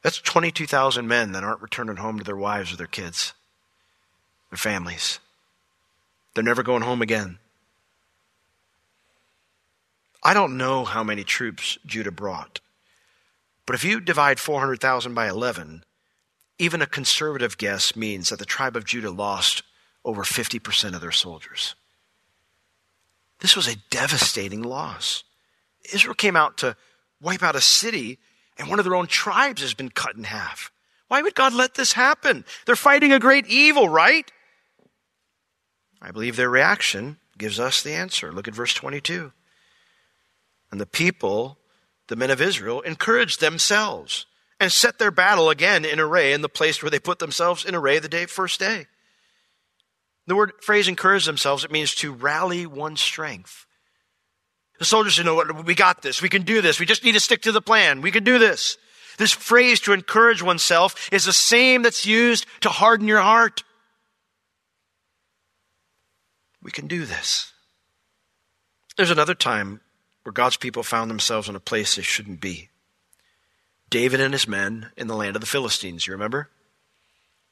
That's 0.00 0.20
22,000 0.20 1.08
men 1.08 1.32
that 1.32 1.42
aren't 1.42 1.60
returning 1.60 1.96
home 1.96 2.18
to 2.18 2.24
their 2.24 2.36
wives 2.36 2.72
or 2.72 2.76
their 2.76 2.86
kids, 2.86 3.32
their 4.48 4.58
families. 4.58 5.18
They're 6.32 6.44
never 6.44 6.62
going 6.62 6.82
home 6.82 7.02
again. 7.02 7.38
I 10.22 10.34
don't 10.34 10.56
know 10.56 10.84
how 10.84 11.02
many 11.02 11.24
troops 11.24 11.78
Judah 11.84 12.12
brought, 12.12 12.60
but 13.66 13.74
if 13.74 13.82
you 13.82 13.98
divide 13.98 14.38
400,000 14.38 15.14
by 15.14 15.28
11, 15.28 15.82
even 16.60 16.80
a 16.80 16.86
conservative 16.86 17.58
guess 17.58 17.96
means 17.96 18.28
that 18.28 18.38
the 18.38 18.44
tribe 18.44 18.76
of 18.76 18.84
Judah 18.84 19.10
lost 19.10 19.64
over 20.04 20.22
50% 20.22 20.94
of 20.94 21.00
their 21.00 21.10
soldiers. 21.10 21.74
This 23.40 23.56
was 23.56 23.68
a 23.68 23.76
devastating 23.90 24.62
loss. 24.62 25.24
Israel 25.92 26.14
came 26.14 26.36
out 26.36 26.58
to 26.58 26.76
wipe 27.20 27.42
out 27.42 27.56
a 27.56 27.60
city, 27.60 28.18
and 28.58 28.68
one 28.68 28.78
of 28.78 28.84
their 28.84 28.94
own 28.94 29.06
tribes 29.06 29.62
has 29.62 29.74
been 29.74 29.90
cut 29.90 30.16
in 30.16 30.24
half. 30.24 30.70
Why 31.08 31.22
would 31.22 31.34
God 31.34 31.52
let 31.52 31.74
this 31.74 31.92
happen? 31.92 32.44
They're 32.64 32.76
fighting 32.76 33.12
a 33.12 33.20
great 33.20 33.46
evil, 33.46 33.88
right? 33.88 34.30
I 36.00 36.10
believe 36.10 36.36
their 36.36 36.50
reaction 36.50 37.18
gives 37.38 37.60
us 37.60 37.82
the 37.82 37.92
answer. 37.92 38.32
Look 38.32 38.48
at 38.48 38.54
verse 38.54 38.74
22. 38.74 39.32
And 40.70 40.80
the 40.80 40.86
people, 40.86 41.58
the 42.08 42.16
men 42.16 42.30
of 42.30 42.40
Israel, 42.40 42.80
encouraged 42.80 43.40
themselves 43.40 44.26
and 44.58 44.72
set 44.72 44.98
their 44.98 45.10
battle 45.10 45.50
again 45.50 45.84
in 45.84 46.00
array 46.00 46.32
in 46.32 46.40
the 46.40 46.48
place 46.48 46.82
where 46.82 46.90
they 46.90 46.98
put 46.98 47.18
themselves 47.18 47.64
in 47.64 47.74
array 47.74 47.98
the 47.98 48.08
day 48.08 48.26
first 48.26 48.58
day. 48.58 48.86
The 50.26 50.36
word 50.36 50.52
phrase 50.60 50.88
encourage 50.88 51.24
themselves, 51.24 51.64
it 51.64 51.70
means 51.70 51.94
to 51.96 52.12
rally 52.12 52.66
one's 52.66 53.00
strength. 53.00 53.66
The 54.78 54.84
soldiers 54.84 55.16
say, 55.16 55.22
no, 55.22 55.42
we 55.64 55.74
got 55.74 56.02
this. 56.02 56.20
We 56.20 56.28
can 56.28 56.42
do 56.42 56.60
this. 56.60 56.78
We 56.80 56.86
just 56.86 57.04
need 57.04 57.12
to 57.12 57.20
stick 57.20 57.42
to 57.42 57.52
the 57.52 57.62
plan. 57.62 58.02
We 58.02 58.10
can 58.10 58.24
do 58.24 58.38
this. 58.38 58.76
This 59.18 59.32
phrase 59.32 59.80
to 59.80 59.92
encourage 59.92 60.42
oneself 60.42 61.08
is 61.10 61.24
the 61.24 61.32
same 61.32 61.82
that's 61.82 62.04
used 62.04 62.46
to 62.60 62.68
harden 62.68 63.08
your 63.08 63.20
heart. 63.20 63.62
We 66.62 66.70
can 66.70 66.86
do 66.86 67.06
this. 67.06 67.52
There's 68.96 69.10
another 69.10 69.34
time 69.34 69.80
where 70.24 70.32
God's 70.32 70.56
people 70.56 70.82
found 70.82 71.10
themselves 71.10 71.48
in 71.48 71.56
a 71.56 71.60
place 71.60 71.94
they 71.94 72.02
shouldn't 72.02 72.40
be. 72.40 72.68
David 73.88 74.20
and 74.20 74.34
his 74.34 74.48
men 74.48 74.90
in 74.96 75.06
the 75.06 75.14
land 75.14 75.36
of 75.36 75.40
the 75.40 75.46
Philistines, 75.46 76.06
you 76.06 76.12
remember? 76.12 76.50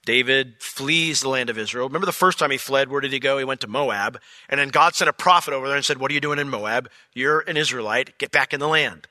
David 0.04 0.60
flees 0.60 1.20
the 1.20 1.28
land 1.28 1.50
of 1.50 1.58
Israel. 1.58 1.88
Remember 1.88 2.06
the 2.06 2.12
first 2.12 2.38
time 2.38 2.50
he 2.50 2.58
fled, 2.58 2.90
where 2.90 3.00
did 3.00 3.12
he 3.12 3.18
go? 3.18 3.38
He 3.38 3.44
went 3.44 3.60
to 3.62 3.66
Moab. 3.66 4.20
And 4.48 4.60
then 4.60 4.68
God 4.68 4.94
sent 4.94 5.08
a 5.08 5.14
prophet 5.14 5.54
over 5.54 5.66
there 5.66 5.76
and 5.76 5.84
said, 5.84 5.98
What 5.98 6.10
are 6.10 6.14
you 6.14 6.20
doing 6.20 6.38
in 6.38 6.48
Moab? 6.48 6.90
You're 7.14 7.40
an 7.40 7.56
Israelite. 7.56 8.18
Get 8.18 8.30
back 8.30 8.52
in 8.52 8.60
the 8.60 8.68
land. 8.68 9.08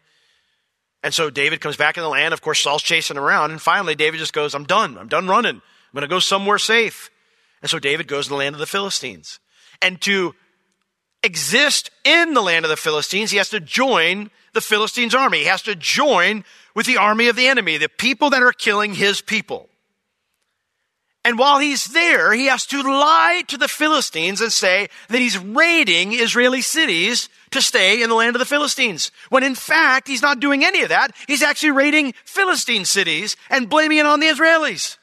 And 1.04 1.14
so 1.14 1.30
David 1.30 1.60
comes 1.60 1.76
back 1.76 1.98
in 1.98 2.04
the 2.04 2.10
land. 2.10 2.34
Of 2.34 2.42
course, 2.42 2.62
Saul's 2.62 2.84
chasing 2.84 3.18
around. 3.18 3.52
And 3.52 3.62
finally, 3.62 3.96
David 3.96 4.20
just 4.20 4.34
goes, 4.34 4.56
I'm 4.56 4.64
done. 4.64 4.98
I'm 4.98 5.10
done 5.10 5.28
running. 5.28 5.56
I'm 5.56 5.94
going 5.94 6.04
to 6.04 6.08
go 6.08 6.20
somewhere 6.20 6.58
safe. 6.58 7.10
And 7.62 7.70
so 7.70 7.80
David 7.80 8.08
goes 8.08 8.26
to 8.26 8.30
the 8.30 8.36
land 8.36 8.56
of 8.56 8.60
the 8.60 8.66
Philistines. 8.66 9.40
And 9.82 10.00
to 10.02 10.34
exist 11.24 11.92
in 12.04 12.34
the 12.34 12.42
land 12.42 12.66
of 12.66 12.70
the 12.70 12.78
Philistines, 12.78 13.32
he 13.32 13.38
has 13.38 13.50
to 13.50 13.60
join 13.60 14.32
the 14.54 14.62
Philistines' 14.62 15.16
army. 15.16 15.40
He 15.40 15.46
has 15.46 15.64
to 15.64 15.76
join 15.76 16.46
with 16.76 16.86
the 16.86 16.98
army 16.98 17.28
of 17.28 17.36
the 17.36 17.48
enemy, 17.48 17.78
the 17.78 17.90
people 17.90 18.30
that 18.30 18.44
are 18.44 18.54
killing 18.54 18.94
his 18.94 19.22
people. 19.22 19.70
And 21.26 21.40
while 21.40 21.60
he's 21.60 21.86
there, 21.88 22.34
he 22.34 22.48
has 22.48 22.66
to 22.68 22.82
lie 22.82 23.44
to 23.48 23.58
the 23.58 23.70
Philistines 23.70 24.42
and 24.42 24.52
say 24.52 24.90
that 25.08 25.20
he's 25.20 25.38
raiding 25.38 26.12
Israeli 26.14 26.62
cities 26.62 27.30
to 27.52 27.62
stay 27.62 28.02
in 28.02 28.10
the 28.10 28.16
land 28.16 28.36
of 28.36 28.40
the 28.40 28.46
Philistines. 28.46 29.10
When 29.30 29.44
in 29.44 29.56
fact, 29.56 30.10
he's 30.10 30.22
not 30.22 30.42
doing 30.42 30.66
any 30.66 30.82
of 30.82 30.90
that. 30.90 31.16
He's 31.28 31.42
actually 31.42 31.72
raiding 31.72 32.14
Philistine 32.26 32.84
cities 32.84 33.38
and 33.50 33.70
blaming 33.70 34.00
it 34.00 34.06
on 34.06 34.20
the 34.20 34.28
Israelis. 34.28 34.98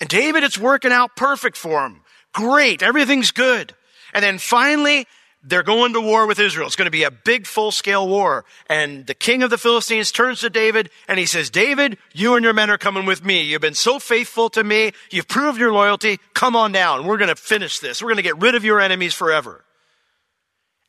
And 0.00 0.08
David, 0.08 0.42
it's 0.42 0.58
working 0.58 0.90
out 0.90 1.14
perfect 1.14 1.56
for 1.56 1.86
him. 1.86 2.00
Great. 2.32 2.82
Everything's 2.82 3.30
good. 3.30 3.74
And 4.12 4.24
then 4.24 4.38
finally, 4.38 5.06
they're 5.44 5.62
going 5.62 5.92
to 5.94 6.00
war 6.00 6.26
with 6.26 6.38
Israel. 6.38 6.66
It's 6.66 6.76
going 6.76 6.86
to 6.86 6.90
be 6.90 7.02
a 7.02 7.10
big 7.10 7.46
full 7.46 7.72
scale 7.72 8.08
war. 8.08 8.44
And 8.68 9.06
the 9.06 9.14
king 9.14 9.42
of 9.42 9.50
the 9.50 9.58
Philistines 9.58 10.12
turns 10.12 10.40
to 10.40 10.50
David 10.50 10.90
and 11.08 11.18
he 11.18 11.26
says, 11.26 11.50
David, 11.50 11.98
you 12.12 12.34
and 12.36 12.44
your 12.44 12.52
men 12.54 12.70
are 12.70 12.78
coming 12.78 13.06
with 13.06 13.24
me. 13.24 13.42
You've 13.42 13.60
been 13.60 13.74
so 13.74 13.98
faithful 13.98 14.50
to 14.50 14.62
me. 14.62 14.92
You've 15.10 15.28
proved 15.28 15.58
your 15.58 15.72
loyalty. 15.72 16.20
Come 16.34 16.54
on 16.54 16.70
down. 16.70 17.06
We're 17.06 17.18
going 17.18 17.28
to 17.28 17.36
finish 17.36 17.80
this. 17.80 18.00
We're 18.00 18.08
going 18.08 18.16
to 18.16 18.22
get 18.22 18.40
rid 18.40 18.54
of 18.54 18.64
your 18.64 18.80
enemies 18.80 19.14
forever. 19.14 19.64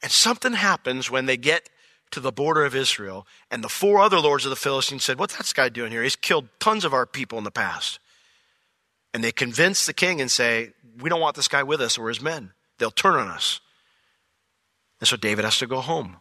And 0.03 0.11
something 0.11 0.53
happens 0.53 1.09
when 1.09 1.25
they 1.25 1.37
get 1.37 1.69
to 2.11 2.19
the 2.19 2.31
border 2.31 2.63
of 2.63 2.75
Israel. 2.75 3.25
And 3.49 3.63
the 3.63 3.69
four 3.69 3.99
other 3.99 4.19
lords 4.19 4.45
of 4.45 4.51
the 4.51 4.55
Philistines 4.55 5.03
said, 5.03 5.17
What's 5.17 5.35
that 5.35 5.51
guy 5.55 5.69
doing 5.69 5.91
here? 5.91 6.03
He's 6.03 6.15
killed 6.15 6.47
tons 6.59 6.85
of 6.85 6.93
our 6.93 7.05
people 7.07 7.37
in 7.39 7.43
the 7.43 7.51
past. 7.51 7.99
And 9.13 9.23
they 9.23 9.31
convince 9.31 9.85
the 9.85 9.93
king 9.93 10.21
and 10.21 10.29
say, 10.29 10.73
We 10.99 11.09
don't 11.09 11.21
want 11.21 11.35
this 11.35 11.47
guy 11.47 11.63
with 11.63 11.81
us 11.81 11.97
or 11.97 12.09
his 12.09 12.21
men. 12.21 12.51
They'll 12.77 12.91
turn 12.91 13.15
on 13.15 13.29
us. 13.29 13.61
And 15.03 15.07
so 15.09 15.17
David 15.17 15.43
has 15.43 15.57
to 15.57 15.67
go 15.67 15.81
home. 15.81 16.15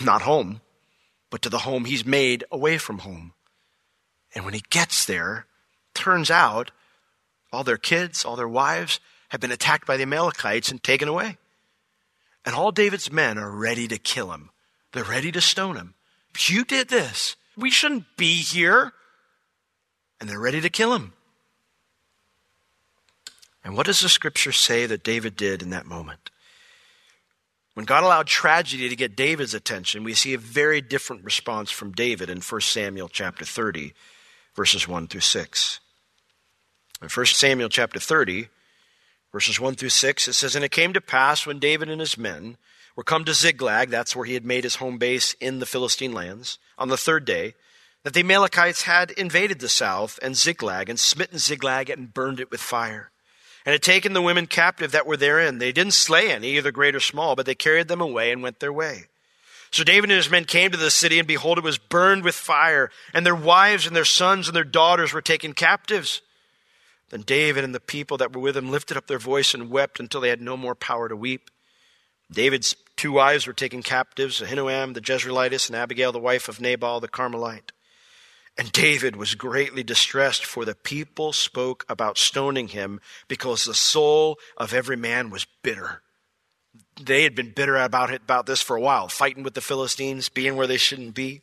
Not 0.00 0.22
home, 0.22 0.60
but 1.30 1.42
to 1.42 1.48
the 1.48 1.58
home 1.58 1.84
he's 1.84 2.04
made 2.04 2.42
away 2.50 2.76
from 2.76 2.98
home. 2.98 3.34
And 4.34 4.44
when 4.44 4.52
he 4.52 4.64
gets 4.68 5.04
there, 5.04 5.46
turns 5.94 6.28
out 6.28 6.72
all 7.52 7.62
their 7.62 7.76
kids, 7.76 8.24
all 8.24 8.34
their 8.34 8.48
wives 8.48 8.98
have 9.28 9.40
been 9.40 9.52
attacked 9.52 9.86
by 9.86 9.96
the 9.96 10.02
Amalekites 10.02 10.72
and 10.72 10.82
taken 10.82 11.06
away. 11.06 11.38
And 12.44 12.56
all 12.56 12.72
David's 12.72 13.12
men 13.12 13.38
are 13.38 13.48
ready 13.48 13.86
to 13.86 13.96
kill 13.96 14.32
him. 14.32 14.50
They're 14.90 15.04
ready 15.04 15.30
to 15.30 15.40
stone 15.40 15.76
him. 15.76 15.94
You 16.48 16.64
did 16.64 16.88
this. 16.88 17.36
We 17.56 17.70
shouldn't 17.70 18.06
be 18.16 18.34
here. 18.34 18.92
And 20.20 20.28
they're 20.28 20.40
ready 20.40 20.60
to 20.62 20.68
kill 20.68 20.96
him. 20.96 21.12
And 23.62 23.76
what 23.76 23.86
does 23.86 24.00
the 24.00 24.08
scripture 24.08 24.50
say 24.50 24.84
that 24.84 25.04
David 25.04 25.36
did 25.36 25.62
in 25.62 25.70
that 25.70 25.86
moment? 25.86 26.32
When 27.76 27.84
God 27.84 28.04
allowed 28.04 28.26
tragedy 28.26 28.88
to 28.88 28.96
get 28.96 29.16
David's 29.16 29.52
attention, 29.52 30.02
we 30.02 30.14
see 30.14 30.32
a 30.32 30.38
very 30.38 30.80
different 30.80 31.24
response 31.24 31.70
from 31.70 31.92
David 31.92 32.30
in 32.30 32.40
1 32.40 32.60
Samuel 32.62 33.10
chapter 33.10 33.44
30, 33.44 33.92
verses 34.54 34.88
1 34.88 35.08
through 35.08 35.20
6. 35.20 35.80
In 37.02 37.10
1 37.10 37.26
Samuel 37.26 37.68
chapter 37.68 38.00
30, 38.00 38.48
verses 39.30 39.60
1 39.60 39.74
through 39.74 39.90
6, 39.90 40.26
it 40.26 40.32
says, 40.32 40.56
And 40.56 40.64
it 40.64 40.70
came 40.70 40.94
to 40.94 41.02
pass 41.02 41.44
when 41.44 41.58
David 41.58 41.90
and 41.90 42.00
his 42.00 42.16
men 42.16 42.56
were 42.96 43.04
come 43.04 43.26
to 43.26 43.34
Ziklag, 43.34 43.90
that's 43.90 44.16
where 44.16 44.24
he 44.24 44.32
had 44.32 44.46
made 44.46 44.64
his 44.64 44.76
home 44.76 44.96
base 44.96 45.34
in 45.34 45.58
the 45.58 45.66
Philistine 45.66 46.12
lands, 46.12 46.58
on 46.78 46.88
the 46.88 46.96
third 46.96 47.26
day, 47.26 47.56
that 48.04 48.14
the 48.14 48.20
Amalekites 48.20 48.84
had 48.84 49.10
invaded 49.10 49.60
the 49.60 49.68
south 49.68 50.18
and 50.22 50.34
Ziklag, 50.34 50.88
and 50.88 50.98
smitten 50.98 51.36
Ziklag 51.36 51.90
and 51.90 52.14
burned 52.14 52.40
it 52.40 52.50
with 52.50 52.62
fire 52.62 53.10
and 53.66 53.72
had 53.72 53.82
taken 53.82 54.12
the 54.12 54.22
women 54.22 54.46
captive 54.46 54.92
that 54.92 55.06
were 55.06 55.16
therein. 55.16 55.58
They 55.58 55.72
didn't 55.72 55.94
slay 55.94 56.30
any, 56.30 56.56
either 56.56 56.70
great 56.70 56.94
or 56.94 57.00
small, 57.00 57.34
but 57.34 57.44
they 57.46 57.56
carried 57.56 57.88
them 57.88 58.00
away 58.00 58.30
and 58.30 58.42
went 58.42 58.60
their 58.60 58.72
way. 58.72 59.06
So 59.72 59.82
David 59.82 60.08
and 60.10 60.16
his 60.16 60.30
men 60.30 60.44
came 60.44 60.70
to 60.70 60.76
the 60.76 60.90
city, 60.90 61.18
and 61.18 61.26
behold, 61.26 61.58
it 61.58 61.64
was 61.64 61.76
burned 61.76 62.22
with 62.22 62.36
fire, 62.36 62.90
and 63.12 63.26
their 63.26 63.34
wives 63.34 63.84
and 63.84 63.96
their 63.96 64.04
sons 64.04 64.46
and 64.46 64.56
their 64.56 64.62
daughters 64.62 65.12
were 65.12 65.20
taken 65.20 65.52
captives. 65.52 66.22
Then 67.10 67.22
David 67.22 67.64
and 67.64 67.74
the 67.74 67.80
people 67.80 68.16
that 68.18 68.32
were 68.32 68.40
with 68.40 68.56
him 68.56 68.70
lifted 68.70 68.96
up 68.96 69.08
their 69.08 69.18
voice 69.18 69.52
and 69.52 69.68
wept 69.68 69.98
until 69.98 70.20
they 70.20 70.28
had 70.28 70.40
no 70.40 70.56
more 70.56 70.76
power 70.76 71.08
to 71.08 71.16
weep. 71.16 71.50
David's 72.30 72.76
two 72.96 73.12
wives 73.12 73.46
were 73.46 73.52
taken 73.52 73.82
captives, 73.82 74.40
Ahinoam 74.40 74.94
the 74.94 75.00
Jezreelitess 75.00 75.68
and 75.68 75.76
Abigail 75.76 76.12
the 76.12 76.18
wife 76.18 76.48
of 76.48 76.60
Nabal 76.60 77.00
the 77.00 77.08
Carmelite. 77.08 77.72
And 78.58 78.72
David 78.72 79.16
was 79.16 79.34
greatly 79.34 79.82
distressed, 79.82 80.44
for 80.44 80.64
the 80.64 80.74
people 80.74 81.32
spoke 81.32 81.84
about 81.88 82.16
stoning 82.16 82.68
him 82.68 83.00
because 83.28 83.64
the 83.64 83.74
soul 83.74 84.38
of 84.56 84.72
every 84.72 84.96
man 84.96 85.28
was 85.28 85.46
bitter. 85.62 86.02
They 87.00 87.22
had 87.24 87.34
been 87.34 87.52
bitter 87.52 87.76
about 87.76 88.10
it, 88.10 88.22
about 88.22 88.46
this 88.46 88.62
for 88.62 88.76
a 88.76 88.80
while, 88.80 89.08
fighting 89.08 89.42
with 89.42 89.54
the 89.54 89.60
Philistines, 89.60 90.30
being 90.30 90.56
where 90.56 90.66
they 90.66 90.78
shouldn't 90.78 91.14
be. 91.14 91.42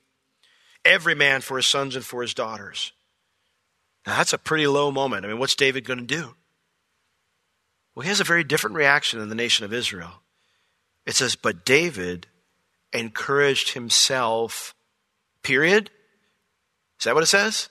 Every 0.84 1.14
man 1.14 1.42
for 1.42 1.58
his 1.58 1.68
sons 1.68 1.96
and 1.96 2.04
for 2.04 2.24
his 2.24 2.34
daughters. 2.34 2.92
Now 4.08 4.18
that's 4.18 4.34
a 4.34 4.40
pretty 4.40 4.66
low 4.66 4.92
moment. 4.92 5.24
I 5.24 5.30
mean, 5.30 5.40
what's 5.40 5.56
David 5.56 5.86
going 5.86 6.00
to 6.00 6.06
do? 6.06 6.36
Well, 7.94 8.04
he 8.04 8.10
has 8.10 8.20
a 8.20 8.26
very 8.26 8.44
different 8.44 8.76
reaction 8.76 9.22
in 9.22 9.30
the 9.30 9.36
nation 9.36 9.66
of 9.66 9.74
Israel. 9.74 10.22
It 11.06 11.14
says, 11.14 11.36
But 11.36 11.64
David 11.64 12.26
encouraged 12.92 13.74
himself, 13.74 14.74
period 15.44 15.92
is 17.00 17.06
that 17.06 17.14
what 17.14 17.24
it 17.24 17.28
says? 17.28 17.70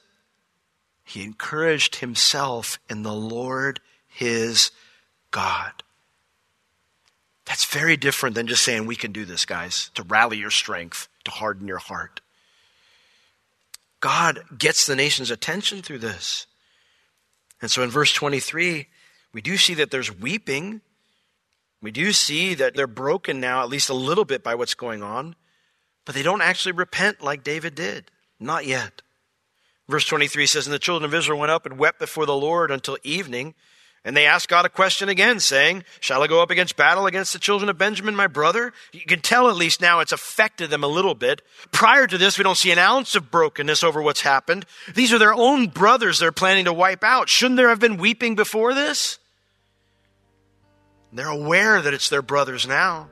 He 1.04 1.22
encouraged 1.22 1.96
himself 1.96 2.78
in 2.88 3.02
the 3.02 3.12
Lord 3.12 3.80
his 4.06 4.70
God. 5.30 5.82
That's 7.44 7.64
very 7.64 7.96
different 7.96 8.34
than 8.34 8.46
just 8.46 8.62
saying, 8.62 8.86
We 8.86 8.96
can 8.96 9.12
do 9.12 9.24
this, 9.24 9.44
guys, 9.44 9.90
to 9.94 10.02
rally 10.02 10.38
your 10.38 10.50
strength, 10.50 11.08
to 11.24 11.30
harden 11.30 11.66
your 11.66 11.78
heart. 11.78 12.20
God 14.00 14.42
gets 14.56 14.86
the 14.86 14.96
nation's 14.96 15.30
attention 15.30 15.82
through 15.82 15.98
this. 15.98 16.46
And 17.60 17.70
so 17.70 17.82
in 17.82 17.90
verse 17.90 18.12
23, 18.12 18.88
we 19.32 19.40
do 19.40 19.56
see 19.56 19.74
that 19.74 19.90
there's 19.90 20.14
weeping. 20.14 20.80
We 21.80 21.90
do 21.90 22.12
see 22.12 22.54
that 22.54 22.74
they're 22.74 22.86
broken 22.86 23.40
now, 23.40 23.62
at 23.62 23.68
least 23.68 23.88
a 23.88 23.94
little 23.94 24.24
bit, 24.24 24.42
by 24.42 24.54
what's 24.54 24.74
going 24.74 25.02
on, 25.02 25.36
but 26.04 26.14
they 26.14 26.22
don't 26.22 26.42
actually 26.42 26.72
repent 26.72 27.22
like 27.22 27.44
David 27.44 27.74
did. 27.74 28.10
Not 28.40 28.66
yet. 28.66 29.02
Verse 29.88 30.04
23 30.06 30.46
says, 30.46 30.66
And 30.66 30.74
the 30.74 30.78
children 30.78 31.08
of 31.08 31.14
Israel 31.14 31.38
went 31.38 31.52
up 31.52 31.66
and 31.66 31.78
wept 31.78 31.98
before 31.98 32.26
the 32.26 32.36
Lord 32.36 32.70
until 32.70 32.98
evening. 33.02 33.54
And 34.04 34.16
they 34.16 34.26
asked 34.26 34.48
God 34.48 34.64
a 34.64 34.68
question 34.68 35.08
again, 35.08 35.38
saying, 35.38 35.84
Shall 36.00 36.22
I 36.22 36.26
go 36.26 36.42
up 36.42 36.50
against 36.50 36.76
battle 36.76 37.06
against 37.06 37.32
the 37.32 37.38
children 37.38 37.68
of 37.68 37.78
Benjamin, 37.78 38.16
my 38.16 38.26
brother? 38.26 38.72
You 38.92 39.02
can 39.06 39.20
tell 39.20 39.48
at 39.48 39.54
least 39.54 39.80
now 39.80 40.00
it's 40.00 40.10
affected 40.10 40.70
them 40.70 40.82
a 40.82 40.88
little 40.88 41.14
bit. 41.14 41.40
Prior 41.70 42.08
to 42.08 42.18
this, 42.18 42.36
we 42.36 42.42
don't 42.42 42.56
see 42.56 42.72
an 42.72 42.78
ounce 42.78 43.14
of 43.14 43.30
brokenness 43.30 43.84
over 43.84 44.02
what's 44.02 44.22
happened. 44.22 44.66
These 44.92 45.12
are 45.12 45.18
their 45.18 45.34
own 45.34 45.68
brothers 45.68 46.18
they're 46.18 46.32
planning 46.32 46.64
to 46.64 46.72
wipe 46.72 47.04
out. 47.04 47.28
Shouldn't 47.28 47.56
there 47.56 47.68
have 47.68 47.78
been 47.78 47.96
weeping 47.96 48.34
before 48.34 48.74
this? 48.74 49.20
They're 51.12 51.28
aware 51.28 51.80
that 51.80 51.94
it's 51.94 52.08
their 52.08 52.22
brothers 52.22 52.66
now 52.66 53.08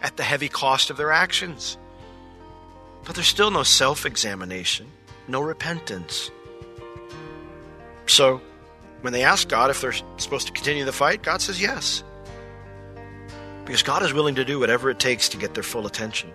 at 0.00 0.16
the 0.16 0.22
heavy 0.22 0.48
cost 0.48 0.88
of 0.88 0.96
their 0.96 1.12
actions. 1.12 1.76
But 3.04 3.14
there's 3.14 3.26
still 3.26 3.50
no 3.50 3.62
self 3.62 4.06
examination, 4.06 4.86
no 5.28 5.40
repentance. 5.40 6.30
So, 8.06 8.40
when 9.00 9.12
they 9.12 9.22
ask 9.22 9.48
God 9.48 9.70
if 9.70 9.80
they're 9.80 9.94
supposed 10.16 10.46
to 10.46 10.52
continue 10.52 10.84
the 10.84 10.92
fight, 10.92 11.22
God 11.22 11.40
says 11.40 11.60
yes. 11.60 12.04
Because 13.64 13.82
God 13.82 14.02
is 14.02 14.12
willing 14.12 14.34
to 14.36 14.44
do 14.44 14.58
whatever 14.58 14.90
it 14.90 14.98
takes 14.98 15.28
to 15.30 15.36
get 15.36 15.54
their 15.54 15.62
full 15.62 15.86
attention. 15.86 16.30